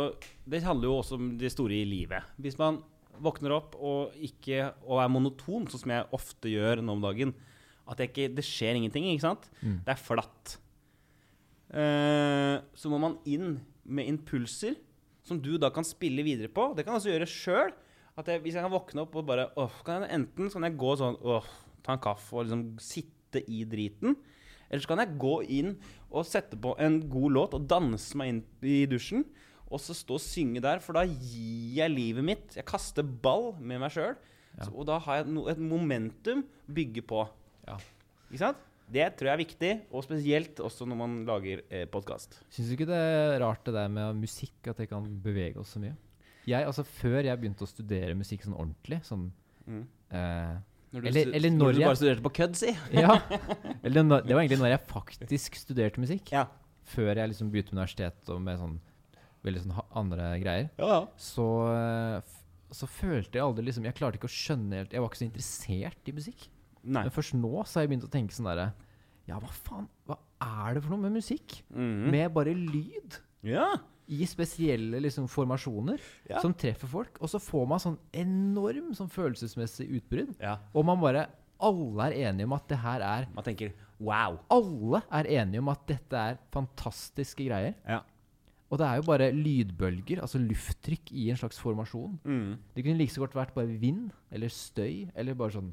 [0.45, 2.27] Det handler jo også om det store i livet.
[2.43, 2.81] Hvis man
[3.25, 7.33] våkner opp og ikke Og er monoton, sånn som jeg ofte gjør nå om dagen
[7.89, 9.49] At ikke, det skjer ingenting, ikke sant?
[9.61, 9.79] Mm.
[9.87, 10.57] Det er flatt.
[11.75, 14.79] Eh, så må man inn med impulser
[15.25, 16.71] som du da kan spille videre på.
[16.77, 17.75] Det kan du altså gjøre sjøl.
[18.15, 20.69] At jeg, hvis jeg kan våkne opp og bare åh, kan jeg, Enten så kan
[20.69, 21.47] jeg gå sånn åh,
[21.83, 24.15] ta en kaffe og liksom sitte i driten.
[24.69, 25.73] Eller så kan jeg gå inn
[26.15, 29.27] og sette på en god låt og danse meg inn i dusjen.
[29.67, 32.55] Og så stå og synge der, for da gir jeg livet mitt.
[32.55, 34.15] Jeg kaster ball med meg sjøl.
[34.55, 34.69] Ja.
[34.71, 37.25] Og da har jeg no, et momentum å bygge på.
[37.67, 37.81] Ja.
[38.29, 38.63] Ikke sant?
[38.95, 42.37] Det tror jeg er viktig, og spesielt også når man lager eh, podkast.
[42.53, 45.73] Syns du ikke det er rart det der med musikk, at det kan bevege oss
[45.75, 45.97] så mye?
[46.47, 49.31] Jeg, altså Før jeg begynte å studere musikk sånn ordentlig, sånn
[50.11, 50.57] eh,
[50.95, 52.77] Eller- eller når du jeg- bare studerte på kødd, si.
[52.93, 53.19] Ja.
[53.85, 56.31] Eller når, det var egentlig når jeg faktisk studerte musikk.
[56.33, 56.47] Ja.
[56.85, 58.79] Før jeg liksom begynte med universitet og med sånn
[59.45, 60.71] veldig sånn andre greier.
[60.79, 61.01] Ja, ja.
[61.17, 62.21] Så, eh,
[62.75, 65.29] så følte jeg aldri liksom Jeg klarte ikke å skjønne helt Jeg var ikke så
[65.31, 66.49] interessert i musikk.
[66.85, 67.03] Nei.
[67.03, 68.73] Men først nå så har jeg begynt å tenke sånn derre
[69.27, 69.89] Ja, hva faen?
[70.07, 71.63] Hva er det for noe med musikk?
[71.73, 72.11] Mhm.
[72.13, 73.77] Med bare lyd Ja.
[74.09, 76.41] I spesielle liksom formasjoner Ja.
[76.41, 77.19] som treffer folk.
[77.21, 80.35] Og så får man sånn enorm sånn følelsesmessig utbrudd.
[80.41, 80.59] ja.
[80.75, 81.27] Og man bare
[81.61, 84.41] Alle er enige om at det her er Man tenker wow.
[84.51, 87.75] Alle er enige om at dette er fantastiske greier.
[87.89, 88.01] Ja.
[88.71, 92.19] Og det er jo bare lydbølger, altså lufttrykk i en slags formasjon.
[92.25, 92.59] Mm.
[92.75, 95.73] Det kunne like så godt vært bare vind eller støy eller bare sånn.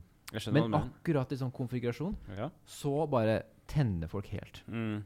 [0.54, 2.50] Men akkurat i sånn konfigurasjon Ja.
[2.65, 4.62] så bare tenner folk helt.
[4.70, 5.04] Mm.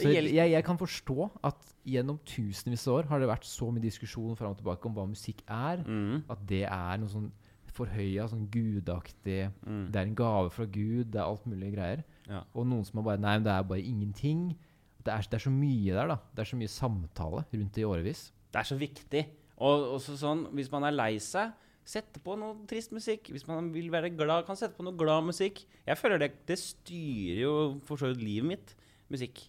[0.00, 3.82] Så jeg, jeg kan forstå at gjennom tusenvis av år har det vært så mye
[3.82, 5.82] diskusjon fram og tilbake om hva musikk er.
[5.84, 6.22] Mm.
[6.32, 7.30] At det er noe sånn
[7.72, 9.86] forhøya, sånn gudaktig Mm.
[9.92, 12.04] Det er en gave fra Gud, det er alt mulig greier.
[12.28, 12.42] Ja.
[12.54, 14.56] Og noen som har bare Nei, det er bare ingenting.
[15.02, 16.18] Det er, det er så mye der, da.
[16.34, 18.32] Det er så mye samtale rundt det i årevis.
[18.52, 19.24] Det er så viktig.
[19.56, 21.52] Og også sånn, hvis man er lei seg,
[21.84, 23.30] sette på noe trist musikk.
[23.32, 25.64] Hvis man vil være glad, kan sette på noe glad musikk.
[25.86, 27.54] Jeg føler det, det styrer jo
[27.86, 28.76] for så vidt livet mitt,
[29.10, 29.48] musikk.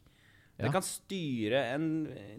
[0.54, 1.86] Det kan styre en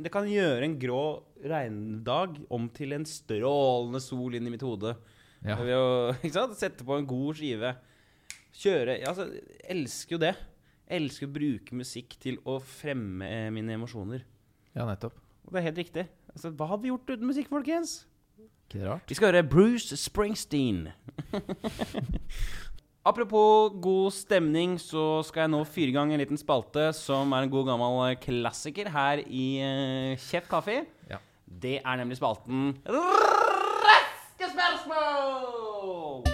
[0.01, 1.01] Det kan gjøre en grå
[1.43, 4.95] regndag om til en strålende sol inn i mitt hode.
[5.45, 5.59] Ja.
[5.61, 7.75] Ved å sette på en god skive.
[8.55, 9.27] Kjøre Altså,
[9.67, 10.33] elsker jo det.
[10.95, 14.23] Elsker å bruke musikk til å fremme eh, mine emosjoner.
[14.77, 15.19] ja, nettopp.
[15.45, 16.05] Og det er helt riktig.
[16.33, 18.05] Altså, hva hadde vi gjort uten musikk, folkens?
[18.65, 19.05] Ikke rart?
[19.11, 20.87] Vi skal høre Bruce Springsteen.
[23.05, 27.45] Apropos god stemning, så skal jeg nå fyre i gang en liten spalte som er
[27.45, 30.79] en god gammel klassiker her i uh, Kjeft kaffe.
[31.11, 31.19] Ja.
[31.45, 36.25] Det er nemlig spalten Raske spørsmål!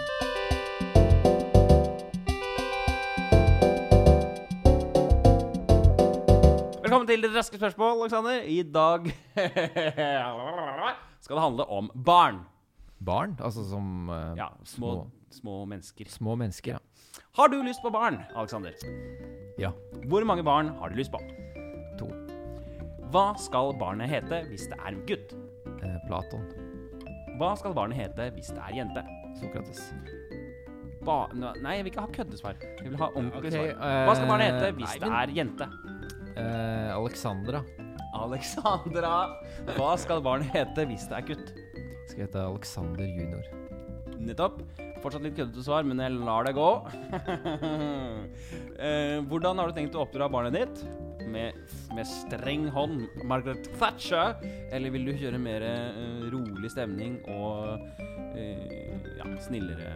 [6.86, 8.46] Velkommen til det raske spørsmål, Alexander.
[8.46, 9.10] I dag
[11.26, 12.44] skal det handle om barn.
[13.02, 13.34] Barn?
[13.42, 15.19] Altså som uh, Ja, små, små
[15.66, 16.04] mennesker.
[16.08, 16.78] små mennesker, ja.
[17.36, 18.74] Har du lyst på barn, Alexander?
[19.58, 19.72] Ja.
[20.06, 21.20] Hvor mange barn har du lyst på?
[21.98, 22.08] To.
[23.10, 25.34] Hva skal barnet hete hvis det er gutt?
[25.82, 26.44] Eh, Platon.
[27.40, 29.04] Hva skal barnet hete hvis det er jente?
[29.40, 29.92] Sokrates.
[31.06, 32.58] Ba Nei, jeg vil ikke ha køddesvar.
[32.60, 34.04] Jeg vil ha ordentlig okay, svar.
[34.06, 35.70] Hva skal barnet hete eh, hvis nei, det er jente?
[36.36, 37.64] Eh, Alexandra.
[38.20, 39.14] Alexandra.
[39.78, 41.50] Hva skal barnet hete hvis det er gutt?
[42.10, 43.50] Skal hete Alexander junior.
[44.20, 44.62] Nettopp.
[45.00, 46.66] Fortsatt litt køddete svar, men jeg lar det gå.
[48.80, 50.82] eh, hvordan har du tenkt å oppdra barnet ditt?
[51.30, 51.54] Med,
[51.94, 54.34] med streng hånd, Margaret Thatcher?
[54.74, 57.78] Eller vil du kjøre mer eh, rolig stemning og
[58.34, 59.92] eh, ja, snillere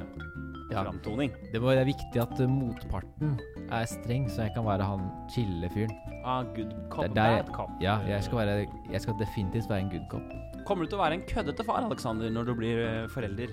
[0.70, 0.80] Ja.
[0.86, 1.34] framtoning?
[1.52, 3.34] Det må være viktig at eh, motparten
[3.68, 5.92] er streng, så jeg kan være han chille fyren.
[6.24, 7.72] Ah, good cop, bad cop.
[7.84, 8.64] Ja, jeg skal, være,
[8.94, 10.32] jeg skal definitivt være en good cop.
[10.64, 13.52] Kommer du til å være en køddete far, Alexander, når du blir eh, forelder?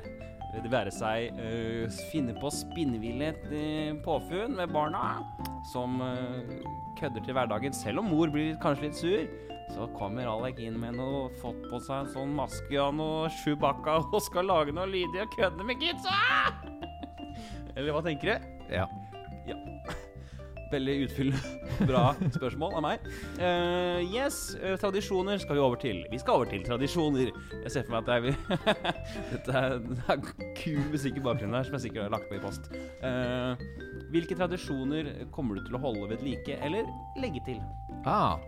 [0.51, 3.31] Det være seg eh, finne på spinnville
[4.03, 5.21] påfunn med barna
[5.71, 6.59] som eh,
[6.99, 7.75] kødder til hverdagen.
[7.75, 9.23] Selv om mor blir kanskje litt sur,
[9.71, 14.02] så kommer Alec inn med noe fått på seg en sånn maske av noe Chewbacca
[14.12, 16.19] og skal lage noe lydig og kødde med kidsa!
[17.77, 18.49] Eller hva tenker du?
[18.75, 18.87] Ja.
[19.47, 19.60] Ja.
[20.72, 23.06] Veldig utfyllende bra spørsmål av meg.
[23.40, 26.02] Uh, yes, eh, tradisjoner skal vi over til.
[26.12, 27.32] Vi skal over til tradisjoner.
[27.65, 28.82] Jeg ser for meg at det er
[29.34, 30.24] Dette er, det er
[30.62, 32.72] kul musikk i bakgrunnen her som jeg sikkert har lagt på i post.
[33.04, 33.60] Uh,
[34.13, 36.88] hvilke tradisjoner kommer du til å holde ved like, eller
[37.19, 37.62] legge til?
[38.06, 38.40] Ah.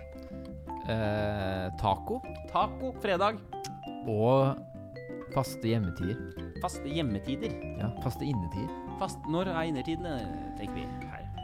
[1.79, 2.17] Taco
[2.51, 3.37] Taco fredag.
[4.11, 4.57] og
[5.33, 6.19] faste hjemmetider.
[6.61, 7.55] Faste hjemmetider.
[7.79, 8.71] Ja, faste innetider.
[8.99, 10.13] Fast, når er innertidene,
[10.59, 11.02] tenker vi.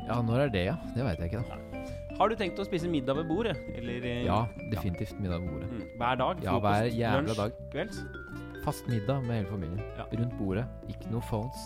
[0.09, 0.75] Ja, når er det, ja?
[0.95, 2.15] Det veit jeg ikke, da.
[2.19, 3.53] Har du tenkt å spise middag ved bordet?
[3.77, 4.41] Eller eh, Ja,
[4.73, 5.69] definitivt middag på bordet.
[5.71, 6.41] mm, hver dag?
[6.43, 7.59] Ja, hver jævla lunsj, dag.
[7.71, 8.01] Kvelds?
[8.65, 9.83] Fast middag med hele familien.
[9.97, 10.07] Ja.
[10.19, 10.65] Rundt bordet.
[10.91, 11.61] Ikke noe phones.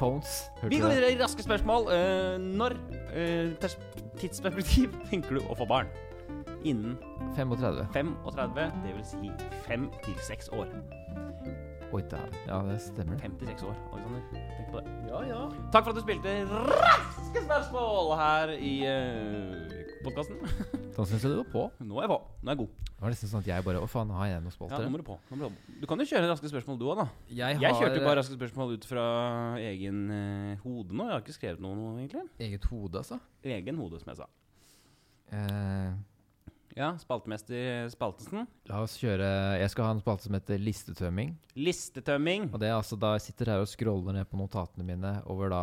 [0.00, 0.32] Phones.
[0.64, 1.86] Vi går videre i raske spørsmål.
[1.94, 2.74] Eh, når
[3.12, 3.78] eh, pers-
[4.18, 5.92] tidsperspektiv tenker du å få barn?
[6.64, 6.94] innen
[7.34, 7.88] 35.
[7.92, 9.08] 35, dvs.
[9.18, 9.30] si
[9.66, 10.68] 5 til 6 år.
[11.92, 12.36] Oi, dæven.
[12.48, 13.18] Ja, det stemmer.
[13.20, 14.20] 56 år, Alexander.
[14.32, 14.92] Tenk på det.
[15.74, 19.74] Takk for at du spilte raske spørsmål her i uh,
[20.06, 20.38] podkasten.
[20.96, 21.64] Da syns jeg du var på.
[21.84, 22.16] Nå er jeg på.
[22.40, 22.70] Nå er jeg god.
[22.88, 24.76] Det var nesten sånn at jeg bare Å, faen, har jeg noe spalter?
[24.76, 25.16] Ja, nå må du på.
[25.28, 25.76] Nå må du, på.
[25.82, 27.06] du kan jo kjøre raske spørsmål, du òg, da.
[27.32, 29.04] jeg, Jeg kjørte bare raske spørsmål ut fra
[29.60, 31.10] egen uh, hode nå.
[31.10, 32.24] Jeg har ikke skrevet noe noe egentlig.
[32.48, 33.20] eget hode, altså.
[33.56, 34.28] Egen hode, som jeg sa.
[35.32, 35.92] Eh,
[36.76, 38.46] Ja, spaltemester Spaltesen.
[38.70, 39.26] la oss kjøre
[39.60, 41.34] Jeg skal ha en spalte som heter listetømming.
[41.60, 42.46] Listetømming.
[42.52, 45.52] Og det er altså da jeg sitter her og scroller ned på notatene mine over
[45.52, 45.62] da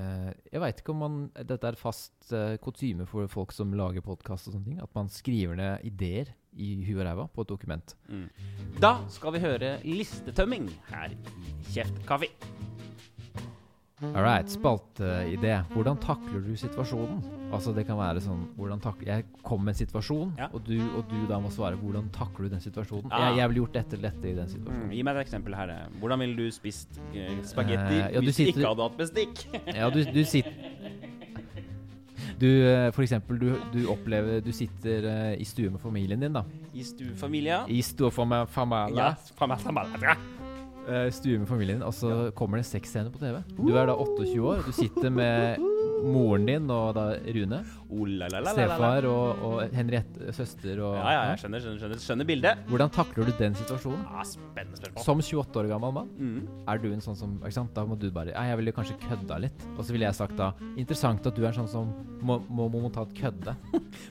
[0.00, 4.04] eh, Jeg veit ikke om man Dette er fast eh, kutyme for folk som lager
[4.04, 4.80] podkast og sånne ting.
[4.80, 7.92] At man skriver ned ideer i huet og ræva på et dokument.
[8.08, 8.24] Mm.
[8.80, 12.32] Da skal vi høre listetømming her i Kjeft kaffe.
[14.00, 15.56] All right, spalteidé.
[15.72, 17.18] Hvordan takler du situasjonen?
[17.52, 18.44] Altså det kan være sånn
[19.04, 20.46] Jeg kom med en situasjon, Ja.
[20.52, 23.10] og, du, og du da må svare hvordan takler du den situasjonen.
[23.10, 23.30] Ah.
[23.30, 24.52] Jeg, jeg ville gjort dette eller dette i den Mm.
[24.54, 24.92] situasjonen.
[24.94, 25.68] Gi meg et eksempel her.
[25.70, 25.88] eh.
[26.00, 28.98] Hvordan ville du spist uh, spagetti uh, ja, du hvis du sitter- ikke hadde hatt
[28.98, 29.46] bestikk?
[29.80, 30.52] Ja, du, du sitter
[32.38, 36.32] Du, eh, for eksempel, du, du opplever Du sitter uh, i stue med familien din,
[36.32, 36.44] da.
[36.72, 37.64] I stuefamilia?
[37.66, 38.96] I for meg, familie.
[39.02, 40.37] Ja, faen meg, eh,
[41.14, 43.40] stue med familien, og så kommer det en sexscene på TV.
[43.58, 45.58] Du er da 28 år, du sitter med
[45.98, 47.58] moren din og da Rune.
[48.52, 52.60] Stefar og, og Henriette, søster og Ja, ja, jeg skjønner, skjønner, skjønner, skjønner bildet.
[52.70, 54.04] Hvordan takler du den situasjonen?
[54.06, 55.04] Ja, spennende spørsmål.
[55.06, 56.46] Som 28 år gammel mann, Mm.
[56.68, 57.72] er du en sånn som ikke sant?
[57.74, 59.64] Da må du bare Ja, jeg ville kanskje kødda litt.
[59.76, 61.90] Og så ville jeg sagt da Interessant at du er en sånn som
[62.22, 63.56] må, må momentant kødde.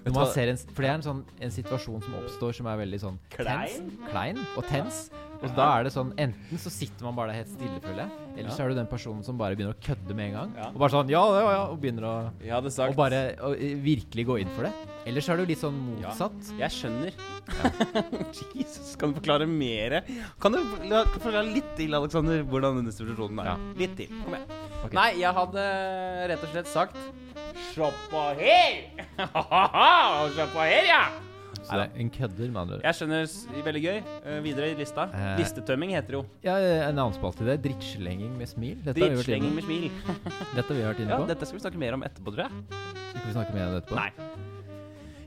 [0.06, 2.78] Når man ser en, for det er en sånn en situasjon som oppstår som er
[2.84, 3.78] veldig sånn tens.
[3.78, 3.92] Klein?
[4.12, 5.10] Klein og tens.
[5.38, 8.28] Og da er det sånn Enten så sitter man bare der helt stille, føler jeg.
[8.38, 10.54] Eller så er du den personen som bare begynner å kødde med en gang.
[10.58, 10.70] Ja.
[10.72, 11.64] Og bare sånn Ja, ja, ja.
[11.72, 12.16] Og begynner å
[12.88, 14.74] Og bare eh, virkelig gå inn for det.
[15.08, 16.10] Eller så er jo litt sånn Ja.
[16.12, 16.52] motsatt.
[16.60, 17.14] Jeg skjønner.
[18.58, 20.02] Jesus, kan du forklare mer?
[20.42, 23.54] Kan du forklare litt til, Alexander, hvordan denne situasjonen er?
[23.54, 23.58] Ja.
[23.80, 24.12] Litt til.
[24.24, 24.50] Kom igjen.
[24.84, 24.96] Okay.
[24.98, 25.64] Nei, jeg hadde
[26.34, 27.00] rett og slett sagt
[27.78, 28.84] på her!
[30.36, 31.27] Se på her, ja!
[31.68, 32.84] Så det er en kødder, andre ord.
[32.88, 33.98] Jeg skjønner veldig gøy.
[34.24, 35.08] Eh, videre i lista.
[35.14, 35.34] Eh.
[35.42, 36.24] Listetømming heter det jo.
[36.48, 36.56] Ja,
[36.88, 37.58] en annen spalte i det.
[37.68, 38.78] Drittslenging med smil.
[38.86, 39.92] Dette har vi vært Drittslenging inne med smil.
[40.58, 41.28] Dette har vi vært inne Ja, på.
[41.34, 42.82] dette skal vi snakke mer om etterpå, tror jeg.
[43.18, 44.00] Skal vi snakke mer om det etterpå?
[44.00, 44.12] Nei.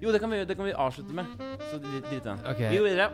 [0.00, 1.28] Jo, det kan vi, det kan vi avslutte med.
[1.70, 2.38] Så drit drit i den.
[2.48, 2.60] Ok.
[2.72, 3.10] Vi går videre.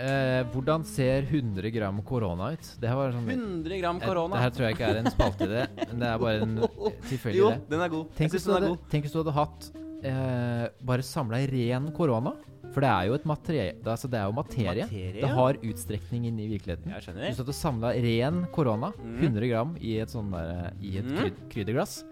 [0.00, 2.68] Eh, hvordan ser 100 gram korona ut?
[2.80, 4.36] Det her var sånn 100 gram Et- korona.
[4.38, 6.54] Det her tror jeg ikke er en spalte i det, men det er bare en
[7.10, 8.06] tilfeldig Jo, den er god.
[8.14, 8.86] Tenk jeg hvis, du den er hadde, god.
[8.94, 9.68] tenk hvis du hadde hatt
[10.12, 12.32] eh, bare samla ren korona.
[12.70, 14.84] For det er jo et materie, det, altså det er jo materie.
[14.86, 16.92] Materie, Det har utstrekning inn i virkeligheten.
[16.94, 17.34] Jeg skjønner.
[17.36, 19.16] du hadde samla ren korona, Mm.
[19.20, 21.16] 100 gram, i et sånn der, i et Mm.
[21.18, 22.04] kryd- krydderglass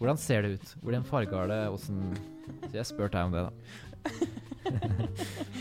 [0.00, 0.74] Hvordan ser det ut?
[0.82, 1.70] Hvordan farge har det?
[1.70, 2.16] Åssen
[2.68, 3.50] Så jeg spør deg om det, da.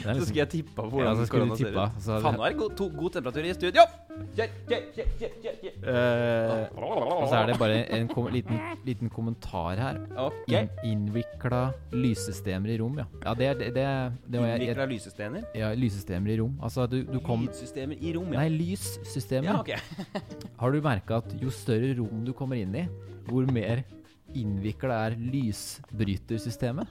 [0.02, 2.06] Er Så skulle jeg tippa på hvordan ja, skulle korona ser tippa, ut.
[2.24, 3.84] Faen, nå er det god, to, god temperatur i studio.
[4.38, 5.76] Kjør, kjør.
[5.92, 10.00] Eh, Og så er det bare en kom liten, liten kommentar her.
[10.26, 10.70] Okay.
[10.84, 11.62] In Innvikla
[11.94, 13.06] lyssystemer i rom, ja.
[13.26, 13.86] Ja, det det, det,
[14.26, 15.46] det var jeg, Innvikla lyssystemer?
[15.58, 16.58] ja, lyssystemer i rom.
[16.64, 18.42] Altså, du, du kom Lydsystemer i rom, ja.
[18.42, 19.52] Nei, lyssystemer.
[19.52, 19.78] Ja, okay.
[20.62, 22.88] Har du merka at jo større rom du kommer inn i,
[23.30, 23.84] hvor mer
[24.38, 26.88] innvikla er lysbrytersystemet?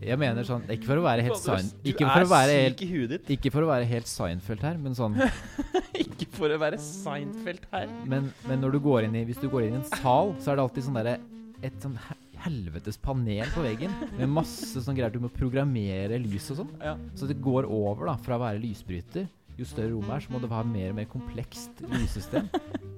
[0.00, 3.32] Jeg mener sånn Ikke for å være helt Seinfeld du er syk i huet ditt.
[3.36, 5.18] Ikke for å være helt Seinfeld her, men sånn
[6.02, 7.90] Ikke for å være Seinfeld her.
[8.08, 10.52] Men, men når du går inn i Hvis du går inn i en sal, så
[10.52, 11.18] er det alltid sånn derre
[11.66, 11.98] Et sånn
[12.40, 16.70] helvetes panel på veggen med masse sånn greier du må programmere lys og sånn.
[16.80, 16.94] Ja.
[17.12, 19.26] Så det går over da fra å være lysbryter.
[19.60, 22.48] Jo større rommet er, så må det være mer og mer komplekst lyssystem.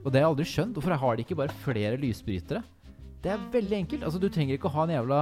[0.05, 0.77] Og det har jeg aldri skjønt.
[0.79, 2.63] Hvorfor har de ikke bare flere lysbrytere?
[3.23, 4.07] Det er veldig enkelt.
[4.07, 5.21] Altså, du trenger ikke å ha en jævla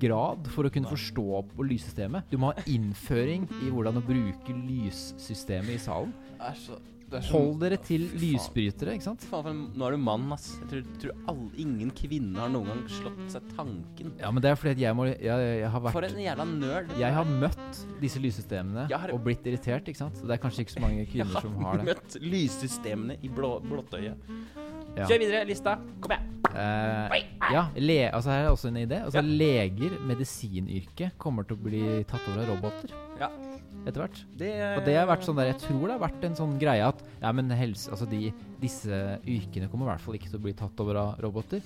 [0.00, 2.30] grad for å kunne forstå på lyssystemet.
[2.30, 6.14] Du må ha innføring i hvordan å bruke lyssystemet i salen.
[6.58, 6.80] Så
[7.30, 9.24] Hold dere til lysbrytere, ikke sant?
[9.30, 10.48] Faen, nå er du mann, ass.
[10.62, 14.14] Jeg tror, tror alle, ingen kvinne har noen gang slått seg tanken.
[14.18, 15.20] Ja, men det er fordi at jeg må Jeg,
[15.60, 16.94] jeg har vært For en jævla nerd.
[16.98, 20.16] Jeg har møtt disse lyssystemene har- og blitt irritert, ikke sant?
[20.18, 21.86] Så det er kanskje ikke så mange kvinner har som har det.
[21.86, 24.16] Jeg har møtt lyssystemene i blå, blåttøyet.
[24.96, 25.06] Ja.
[25.08, 25.76] Kjør videre, lista.
[26.00, 26.30] Kom igjen.
[26.54, 29.00] Eh, ja, le, altså her er også en idé.
[29.02, 29.22] Altså Ja.
[29.26, 33.28] Leger, medisinyrket, kommer til å bli tatt over av roboter Ja.
[33.86, 34.20] etter hvert.
[34.38, 36.86] Det, Og det har vært sånn der, Jeg tror det har vært en sånn greie
[36.86, 40.42] at ja, men helse, altså de, disse yrkene kommer i hvert fall ikke til å
[40.42, 41.60] bli tatt over av roboter.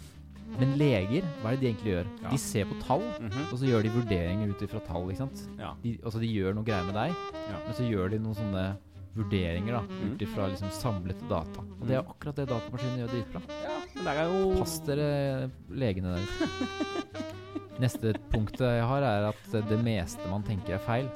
[0.58, 2.06] Men leger, hva er det de egentlig gjør?
[2.22, 2.28] Ja.
[2.30, 3.52] De ser på tall, Mhm.
[3.52, 5.04] og så gjør de vurderinger ut ifra tall.
[5.10, 5.48] ikke sant?
[5.58, 5.74] Ja.
[5.82, 7.58] De, altså de gjør noe greier med deg, Ja.
[7.66, 8.76] men så gjør de noen sånne
[9.18, 10.12] vurderinger da, Mhm.
[10.14, 11.60] ut ifra liksom samlete data.
[11.80, 13.42] Og det er akkurat det datamaskinen gjør dritbra.
[13.62, 16.26] ja, men det er jo Pass dere legene der.
[17.82, 21.08] Neste punktet jeg har, er at det meste man tenker er feil.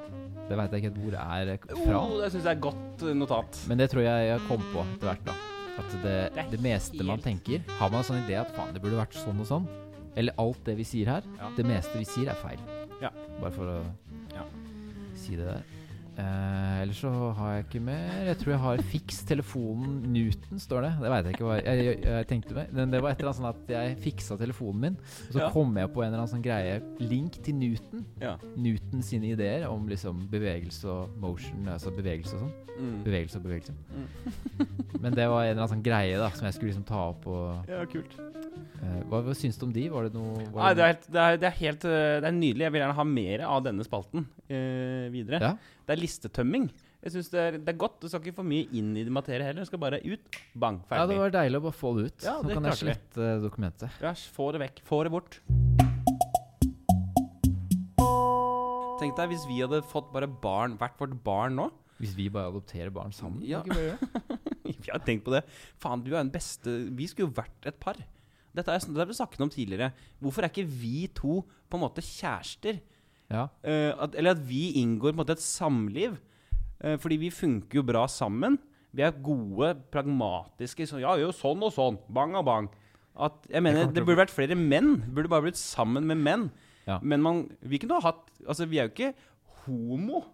[0.48, 1.96] Det veit jeg ikke helt hvor er fra.
[2.02, 3.58] Oh, det syns jeg er godt eh, notat.
[3.70, 5.34] Men det tror jeg jeg kom på etter hvert, da.
[5.80, 8.82] At det, Det det meste man tenker Har man en sånn idé at faen, det
[8.84, 9.66] burde vært sånn og sånn?
[10.20, 11.48] Eller alt det vi sier her, Ja.
[11.56, 12.58] det meste vi sier, er feil.
[13.00, 13.08] Ja.
[13.40, 13.78] Bare for å
[14.34, 14.44] Ja.
[15.16, 15.62] si det der.
[16.12, 18.10] Eh, ellers så har jeg ikke mer.
[18.26, 20.90] Jeg tror jeg har 'fiks telefonen Newton', står det.
[21.00, 22.66] Det veit jeg ikke hva jeg, jeg, jeg tenkte meg.
[22.72, 25.48] Men det var et eller annet sånn at jeg fiksa telefonen min, og så Ja.
[25.50, 28.04] kom jeg på en eller annen sånn greie Link til Newton.
[28.20, 28.36] Ja.
[28.56, 32.52] Newton sine ideer om liksom bevegelse og motion, altså bevegelse og sånn.
[32.78, 33.04] Mm.
[33.04, 33.72] Bevegelse og bevegelse.
[35.02, 37.26] Men det var en eller annen sånn greie da som jeg skulle liksom ta opp
[37.26, 38.12] og Ja, kult.
[38.82, 39.88] eh, hva, hva syns du om de?
[39.88, 42.28] Var det noe var Nei, det er, helt, det, er, det er helt eh, Det
[42.30, 42.64] er nydelig.
[42.66, 45.40] Jeg vil gjerne ha mer av denne spalten eh, videre.
[45.40, 45.52] Ja.
[45.86, 46.70] Det er listetømming.
[47.02, 47.96] Jeg synes det er, det er godt.
[48.00, 49.64] Du skal ikke for mye inn i det materie heller.
[49.66, 50.38] Du skal bare ut.
[50.54, 50.78] Bang.
[50.86, 51.00] ferdig.
[51.02, 52.26] ja, det var deilig å bare få det ut.
[52.28, 53.42] Ja, Nå kan jeg slette vi.
[53.42, 53.98] dokumentet.
[54.04, 54.82] Ja, få det vekk.
[54.86, 55.40] Få det bort.
[59.02, 61.66] Tenk deg hvis vi hadde fått bare barn, hvert vårt barn nå.
[61.98, 63.42] Hvis vi bare adopterer barn sammen.
[63.46, 63.62] Ja.
[63.66, 63.96] det?
[64.82, 65.42] Vi har tenkt på det.
[65.78, 67.98] Faen, du er den beste Vi skulle jo vært et par.
[68.54, 69.92] Dette er- det har vi snakket om tidligere.
[70.20, 72.80] Hvorfor er ikke vi to på en måte kjærester?
[73.32, 73.46] Ja.
[73.64, 76.18] Eh, at, eller at vi inngår måte et samliv.
[76.82, 78.58] Eh, fordi vi funker jo bra sammen.
[78.92, 80.86] Vi er gode, pragmatiske.
[80.88, 81.98] Så, ja, jo, sånn og sånn.
[82.12, 82.68] Bang og bang.
[83.12, 84.98] At, jeg mener, jeg Det burde vært flere menn.
[85.14, 86.50] Burde bare blitt sammen med menn.
[86.86, 86.98] Ja.
[87.00, 89.12] Men man, vi kunne ha hatt Altså, vi er jo ikke
[89.62, 90.24] homo.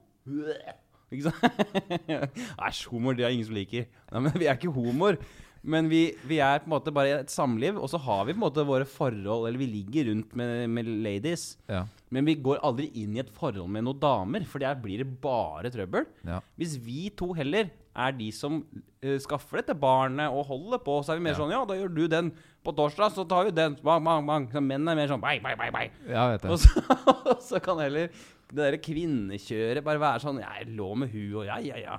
[1.13, 1.99] Ikke sant?
[2.69, 3.85] Æsj, homoer, det er ingen som liker.
[4.13, 5.21] Nei, men Vi er ikke homoer.
[5.69, 8.39] Men vi, vi er på en måte bare et samliv, og så har vi på
[8.41, 11.51] en måte våre forhold Eller vi ligger rundt med, med ladies.
[11.69, 11.83] Ja.
[12.15, 15.11] Men vi går aldri inn i et forhold med noen damer, for der blir det
[15.21, 16.07] bare trøbbel.
[16.25, 16.41] ja.
[16.57, 18.61] Hvis vi to heller er de som
[19.05, 21.41] uh, skaffer dette barnet og holder på, så er vi mer Ja.
[21.43, 22.33] sånn Ja, da gjør du den
[22.65, 23.77] på torsdag, så tar vi den.
[23.85, 24.49] Bang, bang, bang.
[24.55, 25.91] Så menn er mer sånn Bang, bang, bang, bang.
[26.09, 26.65] ja, vet Og jeg.
[26.65, 26.99] så,
[27.35, 28.09] og så kan heller
[28.49, 31.99] det derre kvinnekjøret bare være sånn Jeg lå med hun, og ja, ja, ja.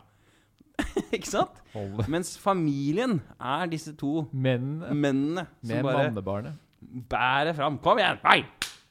[1.15, 1.59] Ikke sant?
[1.73, 2.05] Hold.
[2.11, 6.55] Mens familien er disse to Men mennene som bare
[7.09, 7.77] bærer fram.
[7.83, 8.41] Kom igjen, Nei!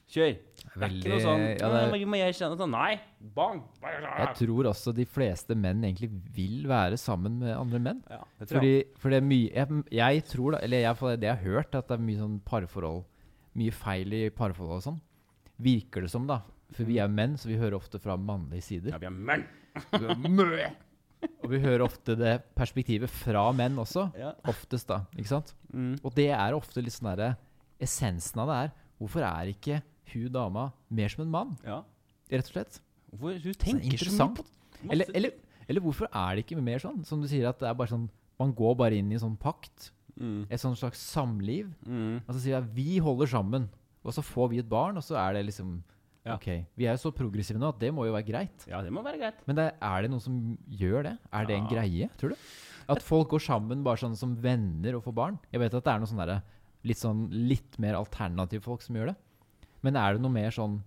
[0.09, 0.37] Kjør!
[0.79, 2.95] Det er ikke noe sånn ja, det Må jeg kjenne sånn Nei!
[3.37, 3.61] Bang!
[3.83, 8.01] Jeg tror også de fleste menn egentlig vil være sammen med andre menn.
[8.09, 8.89] Ja, det tror Fordi, jeg.
[9.03, 11.91] for det er mye jeg, jeg tror da, eller jeg, det jeg har hørt, at
[11.91, 13.05] det er mye sånn parforhold
[13.59, 14.99] Mye feil i parforhold og sånn.
[15.67, 16.45] Virker det som, da.
[16.77, 18.95] For vi er menn, så vi hører ofte fra mannlige sider.
[18.95, 19.49] Ja, vi er menn.
[21.43, 24.09] Og vi hører ofte det perspektivet fra menn også.
[24.19, 24.33] Ja.
[24.51, 25.01] Oftest, da.
[25.19, 25.55] Ikke sant?
[25.73, 25.97] Mm.
[26.05, 27.33] Og det er ofte litt sånn derre
[27.83, 29.81] Essensen av det er Hvorfor er ikke
[30.13, 31.57] hun dama mer som en mann?
[31.67, 31.83] ja.
[32.29, 32.81] Rett og slett.
[33.11, 34.45] Hvorfor hun tenker så mye på
[34.93, 36.99] Eller, eller, eller hvorfor er det ikke mer sånn?
[37.09, 38.09] Som du sier, at det er bare sånn
[38.39, 39.91] Man går bare inn i en sånn pakt.
[40.21, 40.47] mm.
[40.51, 41.71] Et sånn slags samliv.
[41.87, 42.21] Mm.
[42.27, 43.69] Og så sier jeg vi holder sammen.
[44.05, 45.79] Og så får vi et barn, og så er det liksom
[46.29, 46.37] Ja.
[46.37, 46.49] Ok.
[46.79, 48.67] Vi er jo så progressive nå at det må jo være greit.
[48.69, 49.41] Ja, det må være greit.
[49.49, 51.15] Men det, er det noen som gjør det?
[51.33, 52.49] Er det en greie, tror du?
[52.89, 55.41] At folk går sammen bare sånn som venner og får barn?
[55.53, 56.39] Jeg vet at det er noen sånne
[56.89, 59.17] litt sånn litt mer alternative folk som gjør det.
[59.85, 60.81] Men er det noe mer sånn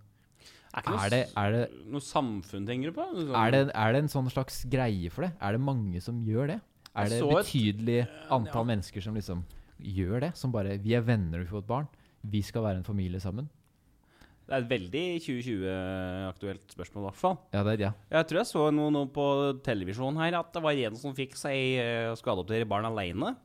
[0.71, 3.05] Er, noe, Er det, er det, noe samfunn tenker du på?
[3.11, 5.33] Sånn- er det, er det en sånn slags greie for det?
[5.43, 6.59] Er det mange som gjør det?
[6.95, 8.69] Er det et- betydelig antall ja.
[8.75, 9.43] mennesker som liksom
[9.79, 10.31] gjør det?
[10.37, 11.87] Som bare Vi er venner og vi får et barn.
[12.23, 13.49] Vi skal være en familie sammen.
[14.47, 17.37] Det er et veldig 2020-aktuelt spørsmål, i hvert fall.
[17.53, 17.91] Ja, det er ja.
[18.11, 19.25] Jeg tror jeg så noe, noe på
[19.63, 23.35] televisjonen her at det var en som fikk seg uh, skulle adoptere barn alene.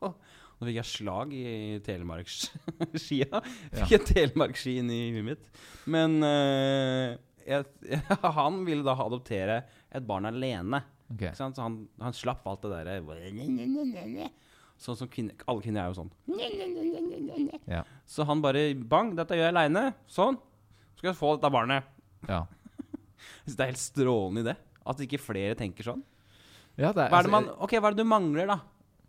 [0.00, 3.28] Nå fikk jeg slag i telemarksskia.
[3.40, 3.40] Ja.
[3.82, 5.46] Fikk jeg telemarksski inn i huet mitt.
[5.90, 7.16] Men uh,
[7.46, 7.64] jeg,
[8.38, 10.82] han ville da adoptere et barn alene.
[11.10, 11.32] Okay.
[11.34, 13.00] Så han, han slapp alt det derre
[14.80, 16.12] Sånn som kvinner Alle kvinner er jo sånn.
[17.68, 17.82] Ja.
[18.08, 19.90] Så han bare Bang, dette gjør jeg aleine.
[20.10, 20.38] Sånn.
[20.94, 21.84] Så Skal jeg få dette barnet.
[22.28, 22.46] ja.
[23.20, 24.54] Jeg synes det er helt strålende det
[24.88, 26.00] At ikke flere tenker sånn.
[26.80, 28.56] ja det er, Hva er det, man, okay, ok, hva er det du mangler, da?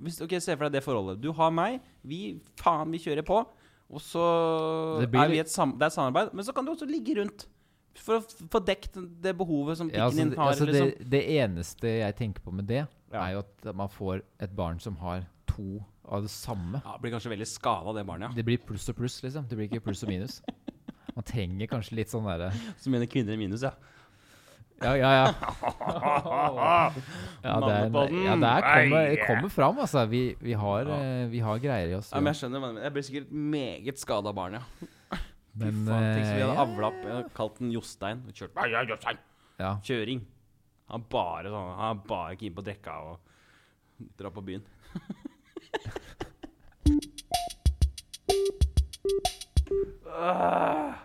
[0.03, 1.21] Hvis, ok, Se for deg det forholdet.
[1.23, 1.79] Du har meg.
[2.03, 2.19] Vi
[2.59, 3.39] faen, vi kjører på.
[3.91, 4.25] Og så
[4.99, 6.33] Det blir er vi et sam det er samarbeid.
[6.35, 7.45] Men så kan du også ligge rundt.
[8.01, 10.51] For å få dekt det behovet som ja, altså, din har.
[10.53, 10.91] altså, liksom.
[10.99, 13.25] det, det eneste jeg tenker på med det, Ja.
[13.27, 15.25] er jo at man får et barn som har
[15.55, 15.67] to
[16.11, 16.81] av det samme.
[16.85, 18.35] Ja, blir kanskje veldig skada, det barnet.
[18.35, 19.45] Det blir pluss og pluss, liksom.
[19.49, 20.41] Det blir ikke pluss og minus.
[21.15, 23.73] Man trenger kanskje litt sånn derre Så mener kvinner i minus, ja.
[24.81, 25.25] Ja, ja, ja.
[27.45, 27.89] ja, det er,
[28.25, 30.05] ja, det er kommer, kommer fram, altså.
[30.09, 30.97] Vi, vi, har, Ja.
[30.97, 32.09] eh, vi har greier i oss.
[32.11, 32.87] ja men jeg skjønner, hva du mener.
[32.87, 34.63] jeg blir sikkert meget skada barn, ja.
[35.53, 36.99] Men, Fy faen, tenk så vi hadde eh, avla opp.
[37.03, 38.21] Jeg hadde kalt den Jostein.
[38.31, 38.61] Kjørt.
[38.71, 39.17] Ja, Jostein.
[39.59, 39.71] ja.
[39.85, 40.21] Kjøring.
[40.91, 43.19] Han er bare sånn Han er bare keen på å drikke og
[44.17, 44.63] dra på byen.
[50.11, 50.97] Ah.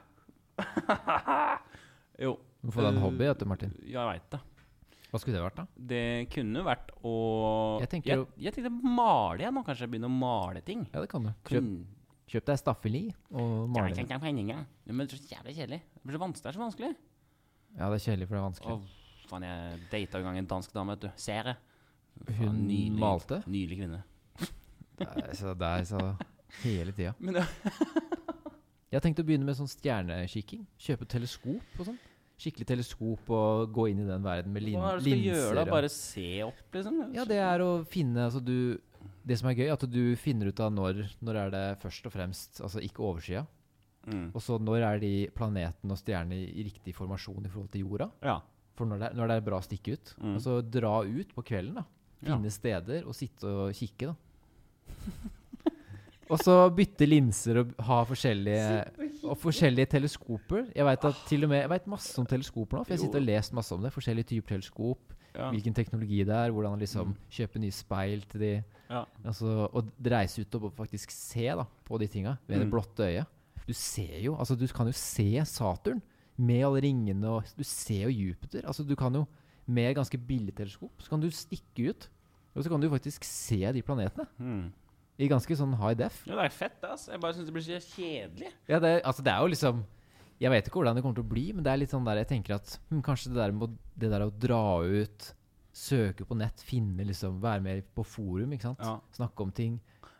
[2.66, 3.72] får deg en Eh, hobby, vet du, Martin.
[3.86, 4.40] Ja, jeg veit det.
[5.12, 5.64] Hva skulle det vært, da?
[5.92, 6.02] Det
[6.32, 7.12] kunne vært å
[7.80, 9.62] Jeg tenker jeg, jo- jeg tenkte male, jeg nå.
[9.64, 10.86] Kanskje begynne å male ting.
[10.92, 11.28] Ja, det kan du.
[11.44, 11.86] Kjøp, Kun-
[12.28, 14.00] kjøp deg staffeli og Ja, male jeg det.
[14.08, 14.66] tenker penninger.
[14.86, 15.80] Ja, Men det er så jævlig kjedelig.
[15.94, 16.42] Det blir så vanskelig.
[16.42, 16.96] Det er så vanskelig.
[17.78, 18.72] Ja, det er kjedelig, for det er vanskelig.
[18.72, 18.82] Åh,
[19.28, 21.10] faen, jeg data en gang en dansk dame, vet du.
[21.16, 21.56] Sere.
[22.38, 23.42] Hun malte?
[23.46, 24.02] Nydelig kvinne.
[24.96, 26.02] Det er så, det er så
[26.62, 27.14] hele tida.
[28.86, 30.62] Jeg har tenkt å begynne med sånn stjernekikking.
[30.80, 31.98] Kjøpe teleskop og sånn.
[32.36, 35.22] Skikkelig teleskop og gå inn i den verden med lin hva er det du skal
[35.24, 35.64] gjøre da?
[35.72, 36.98] Bare se opp, liksom?
[37.16, 38.76] Ja, det er å finne Altså du
[39.24, 42.12] Det som er gøy, at du finner ut av når Når er det først og
[42.12, 43.46] fremst Altså ikke oversida.
[44.06, 44.28] Mm.
[44.36, 48.10] Og så når er de planetene og stjernene i, riktig formasjon i forhold til jorda.
[48.22, 48.36] Ja.
[48.76, 50.12] For når det er, når det er bra å stikke ut.
[50.20, 50.34] Mm.
[50.36, 51.86] Og så dra ut på kvelden, da.
[52.20, 52.36] Ja.
[52.36, 54.25] Finne steder og sitte og kikke, da.
[56.32, 58.64] og så bytte linser og ha forskjellige
[59.26, 60.64] Og forskjellige teleskoper.
[60.74, 61.04] Jeg veit
[61.70, 63.92] vet masse om teleskoper nå, for jeg sitter og lest masse om det.
[63.94, 65.50] Forskjellige typer teleskop, Ja.
[65.52, 69.04] hvilken teknologi det er, hvordan liksom kjøpe nye speil til de Ja.
[69.24, 72.70] Altså, og reise ut og faktisk se da, på de tinga med det Mm.
[72.70, 73.26] blotte øyet.
[73.66, 76.00] Du ser jo, altså du kan jo se Saturn
[76.38, 78.62] med alle ringene, og du ser jo Jupiter.
[78.64, 79.26] Altså du kan jo,
[79.66, 82.08] med ganske billig teleskop, så kan du stikke ut,
[82.56, 84.26] og så kan du faktisk se de planetene.
[84.40, 84.72] Mm.
[85.18, 86.22] I ganske sånn high def.
[86.26, 87.12] ja, det er fett, altså.
[87.12, 88.50] Jeg bare syns det blir så kjedelig.
[88.68, 89.84] Ja, det, altså det er jo liksom
[90.40, 92.18] Jeg vet ikke hvordan det kommer til å bli, men det er litt sånn der
[92.20, 95.30] jeg tenker at hm, kanskje det der, med, det der å dra ut,
[95.72, 98.84] søke på nett, finne liksom Være med på forum, ikke sant?
[98.84, 98.98] Ja.
[99.16, 99.78] Snakke om ting.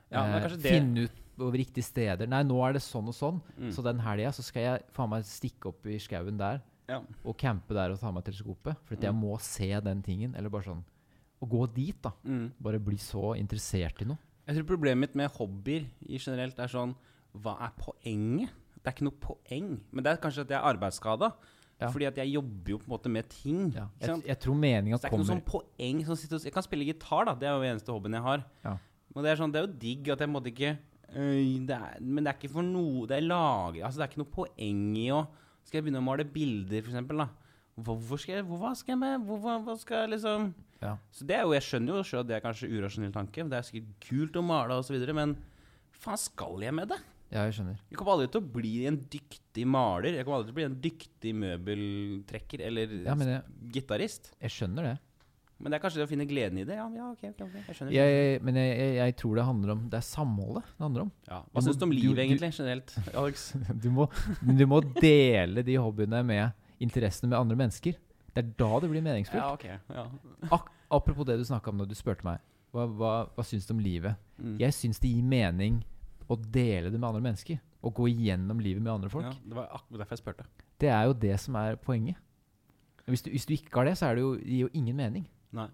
[0.08, 2.24] Ja, eh, Finne ut på riktige steder.
[2.32, 3.42] Nei, nå er det sånn og sånn.
[3.60, 3.68] Mm.
[3.76, 7.02] Så den helga så skal jeg faen meg stikke opp i skauen der Ja.
[7.24, 8.78] og campe der og ta med teleskopet.
[8.88, 9.02] For mm.
[9.04, 9.20] jeg Mm.
[9.20, 10.34] må se den tingen.
[10.34, 10.84] Eller bare sånn
[11.46, 12.12] Å gå dit, da.
[12.26, 12.46] Mm.
[12.66, 14.18] Bare bli så interessert i noe.
[14.46, 16.92] Jeg tror problemet mitt med hobbyer i generelt er sånn
[17.34, 18.54] Hva er poenget?
[18.78, 19.70] Det er ikke noe poeng.
[19.90, 21.32] Men det er kanskje at jeg er arbeidsskada.
[21.76, 21.88] Ja.
[21.92, 23.64] Fordi at jeg jobber jo på en måte med ting.
[23.74, 23.88] Ja.
[24.00, 26.64] Jeg, jeg tror meninga kommer det er ikke noe sånn poeng som sitter Jeg kan
[26.64, 27.34] spille gitar, da.
[27.36, 28.44] Det er jo eneste hobbyen jeg har.
[28.64, 28.76] Ja.
[29.12, 31.98] Men det er sånn, det er jo digg at jeg måtte ikke øh, det er,
[32.04, 34.82] Men det er ikke for noe Det er lager Altså, det er ikke noe poeng
[35.00, 35.22] i å
[35.64, 37.28] Skal jeg begynne å male bilder, for eksempel, da?
[37.86, 40.50] Hvorfor skal jeg hvor, Hva skal jeg med Hvorfor hva skal jeg liksom
[40.82, 40.96] Ja.
[41.14, 43.44] Så det er jo Jeg skjønner jo at det er kanskje urasjonell tanke.
[43.48, 45.36] Det er sikkert kult å male videre, men
[45.96, 47.00] faen skal jeg med det?
[47.32, 47.80] ja, jeg skjønner.
[47.90, 50.14] Jeg kommer aldri til å bli en dyktig maler.
[50.14, 53.42] Jeg kommer aldri til å bli en dyktig møbeltrekker eller Ja, jeg,
[53.74, 54.30] gitarist.
[54.40, 54.94] jeg skjønner det.
[55.56, 56.76] Men det er kanskje det å finne gleden i det.
[56.76, 57.92] Ja, ja ok, ok, ok, jeg skjønner.
[57.96, 61.12] Jeg, men jeg, jeg, jeg tror det handler om Det er samholdet det handler om.
[61.30, 61.38] ja.
[61.50, 63.46] Hva syns du om livet, egentlig, generelt, Alex?
[63.84, 64.06] Du må,
[64.44, 67.96] du må dele de hobbyene med interessene med andre mennesker.
[68.36, 69.40] Det er da det blir meningsfullt.
[69.40, 69.64] Ja, ok.
[69.96, 70.58] Ja.
[70.92, 72.42] Apropos det du snakka om når du spurte meg.
[72.76, 74.18] Hva, hva, hva syns du om livet?
[74.36, 74.58] Mm.
[74.60, 75.78] Jeg syns det gir mening
[76.28, 77.58] å dele det med andre mennesker.
[77.86, 79.24] Å gå igjennom livet med andre folk.
[79.30, 80.46] Ja, det var akkurat derfor jeg spurte.
[80.82, 82.18] Det er jo det som er poenget.
[83.06, 84.96] Hvis du, hvis du ikke har det, så er det jo, det gir jo ingen
[84.98, 85.24] mening.
[85.56, 85.68] Nei.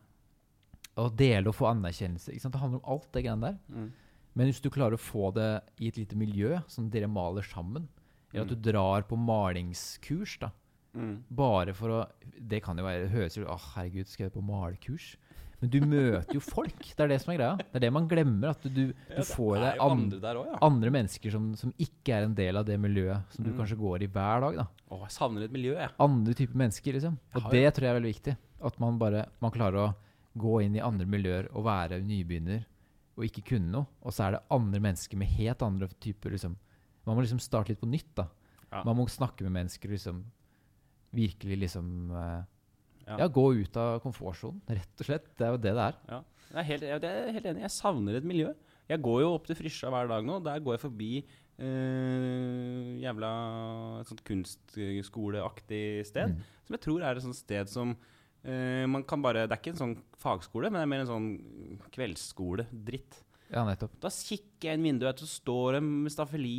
[1.00, 2.30] Å dele og få anerkjennelse.
[2.34, 2.54] Ikke sant?
[2.54, 3.58] Det handler om alt det greiene der.
[3.72, 3.90] Mm.
[4.36, 5.48] Men hvis du klarer å få det
[5.80, 7.88] i et lite miljø, som dere maler sammen,
[8.32, 8.54] eller at Mm.
[8.62, 10.50] du drar på malingskurs, da,
[10.95, 11.22] Mm.
[11.32, 12.01] bare for å
[12.36, 15.14] Det kan jo være høres jo Å, herregud, skal jeg på malekurs?
[15.62, 16.80] Men du møter jo folk.
[16.82, 17.57] Det er det som er greia.
[17.57, 18.51] Det er det man glemmer.
[18.51, 20.59] At du, du, du får deg an, andre også, ja.
[20.66, 23.59] andre mennesker som, som ikke er en del av det miljøet som du Mm.
[23.61, 24.57] kanskje går i hver dag.
[24.59, 25.95] da Å, jeg savner et miljø, jeg.
[26.03, 27.16] Andre typer mennesker, liksom.
[27.38, 28.36] Og det tror jeg er veldig viktig.
[28.61, 29.95] At man bare man klarer å
[30.36, 32.66] gå inn i andre miljøer og være nybegynner
[33.16, 33.86] og ikke kunne noe.
[34.03, 36.57] Og så er det andre mennesker med helt andre typer liksom
[37.07, 38.26] Man må liksom starte litt på nytt, da.
[38.72, 38.82] Ja.
[38.84, 40.24] Man må snakke med mennesker liksom
[41.12, 41.86] Virkelig liksom
[42.16, 42.42] eh,
[43.06, 43.16] Ja.
[43.18, 43.26] ja.
[43.28, 45.30] gå ut av komfortsonen, rett og slett.
[45.36, 45.98] Det er jo det det er.
[46.08, 46.20] Ja.
[46.52, 47.62] Jeg er helt, jeg er helt enig.
[47.64, 48.50] Jeg savner et miljø.
[48.90, 50.36] Jeg går jo opp til Frysja hver dag nå.
[50.44, 53.30] Der går jeg forbi eh, jævla
[54.02, 56.34] et sånt kunstskoleaktig sted.
[56.34, 56.42] Mm.
[56.66, 57.94] Som jeg tror er et sånt sted som
[58.44, 61.12] eh, man kan bare Det er ikke en sånn fagskole, men det er mer en
[61.12, 61.30] sånn
[61.94, 63.22] kveldsskole-dritt.
[63.52, 63.96] Ja, nettopp.
[64.00, 66.56] Da kikker jeg inn vinduet, så står det med staffeli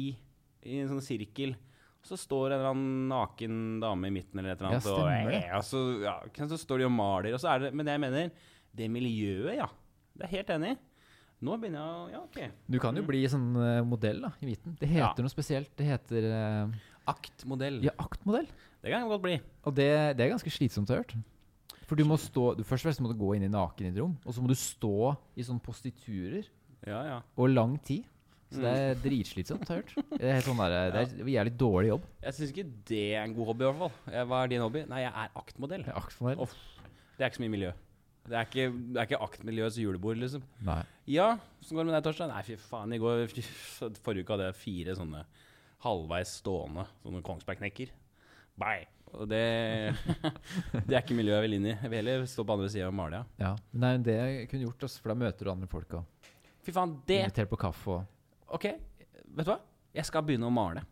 [0.64, 1.56] i en sånn sirkel.
[2.04, 4.88] Og så står en eller annen naken dame i midten, eller et eller Ja, annet.
[4.92, 5.64] og, stemmer det.
[5.64, 7.34] så, ja, så står de og maler.
[7.38, 8.32] Og så det, men det jeg mener,
[8.76, 9.68] det miljøet, ja.
[10.14, 10.80] Det er helt enig i.
[11.44, 12.52] Nå begynner jeg å Ja, OK.
[12.72, 14.76] Du kan jo bli sånn uh, modell da, i midten.
[14.80, 15.26] Det heter Ja.
[15.26, 15.72] noe spesielt.
[15.80, 16.28] Det heter
[16.68, 16.76] uh,
[17.08, 17.82] Aktmodell.
[17.84, 18.48] ja, aktmodell.
[18.84, 19.38] Det kan jeg godt bli.
[19.64, 19.90] Og det,
[20.20, 21.24] det er ganske slitsomt å høre.
[21.88, 23.92] For du må stå du, Først og fremst må du gå inn i naken i
[23.92, 24.94] et rom, og så må du stå
[25.40, 26.48] i sånne postiturer
[26.88, 27.18] Ja, ja.
[27.40, 28.04] og lang tid.
[28.54, 30.12] Så det er dritslitsomt, har jeg hørt.
[30.14, 32.06] Det er, sånn der, det er jævlig dårlig jobb.
[32.26, 34.28] Jeg syns ikke det er en god hobby, i hvert fall.
[34.30, 34.84] Hva er din hobby?
[34.90, 35.88] Nei, jeg er aktmodell.
[35.88, 36.44] Det er aktmodell.
[36.46, 36.56] Uff.
[37.18, 37.74] Det er ikke så mye miljø.
[38.24, 40.44] Det er ikke, det er ikke aktmiljøets julebord, liksom.
[40.64, 40.80] Nei.
[41.12, 42.32] Ja, åssen går det med deg, Torstein?
[42.32, 42.94] Nei, fy faen.
[42.96, 43.26] I går,
[44.06, 45.26] forrige uke hadde jeg fire sånne
[45.84, 47.92] halvveis stående sånne Kongsberg-knekker.
[48.64, 48.88] Bye.
[49.14, 49.44] Og det,
[50.88, 51.76] det er ikke miljøet jeg vil inn i.
[51.76, 53.20] Jeg vil heller stå på andre sida og male.
[53.38, 53.52] Ja.
[53.52, 53.54] Ja.
[53.84, 56.32] Men det jeg kunne gjort, oss for da møter du andre folk òg.
[56.64, 58.10] Fy faen, det Invitert på kaffe og
[58.50, 59.60] Ok, vet du hva?
[59.94, 60.84] Jeg skal begynne å male.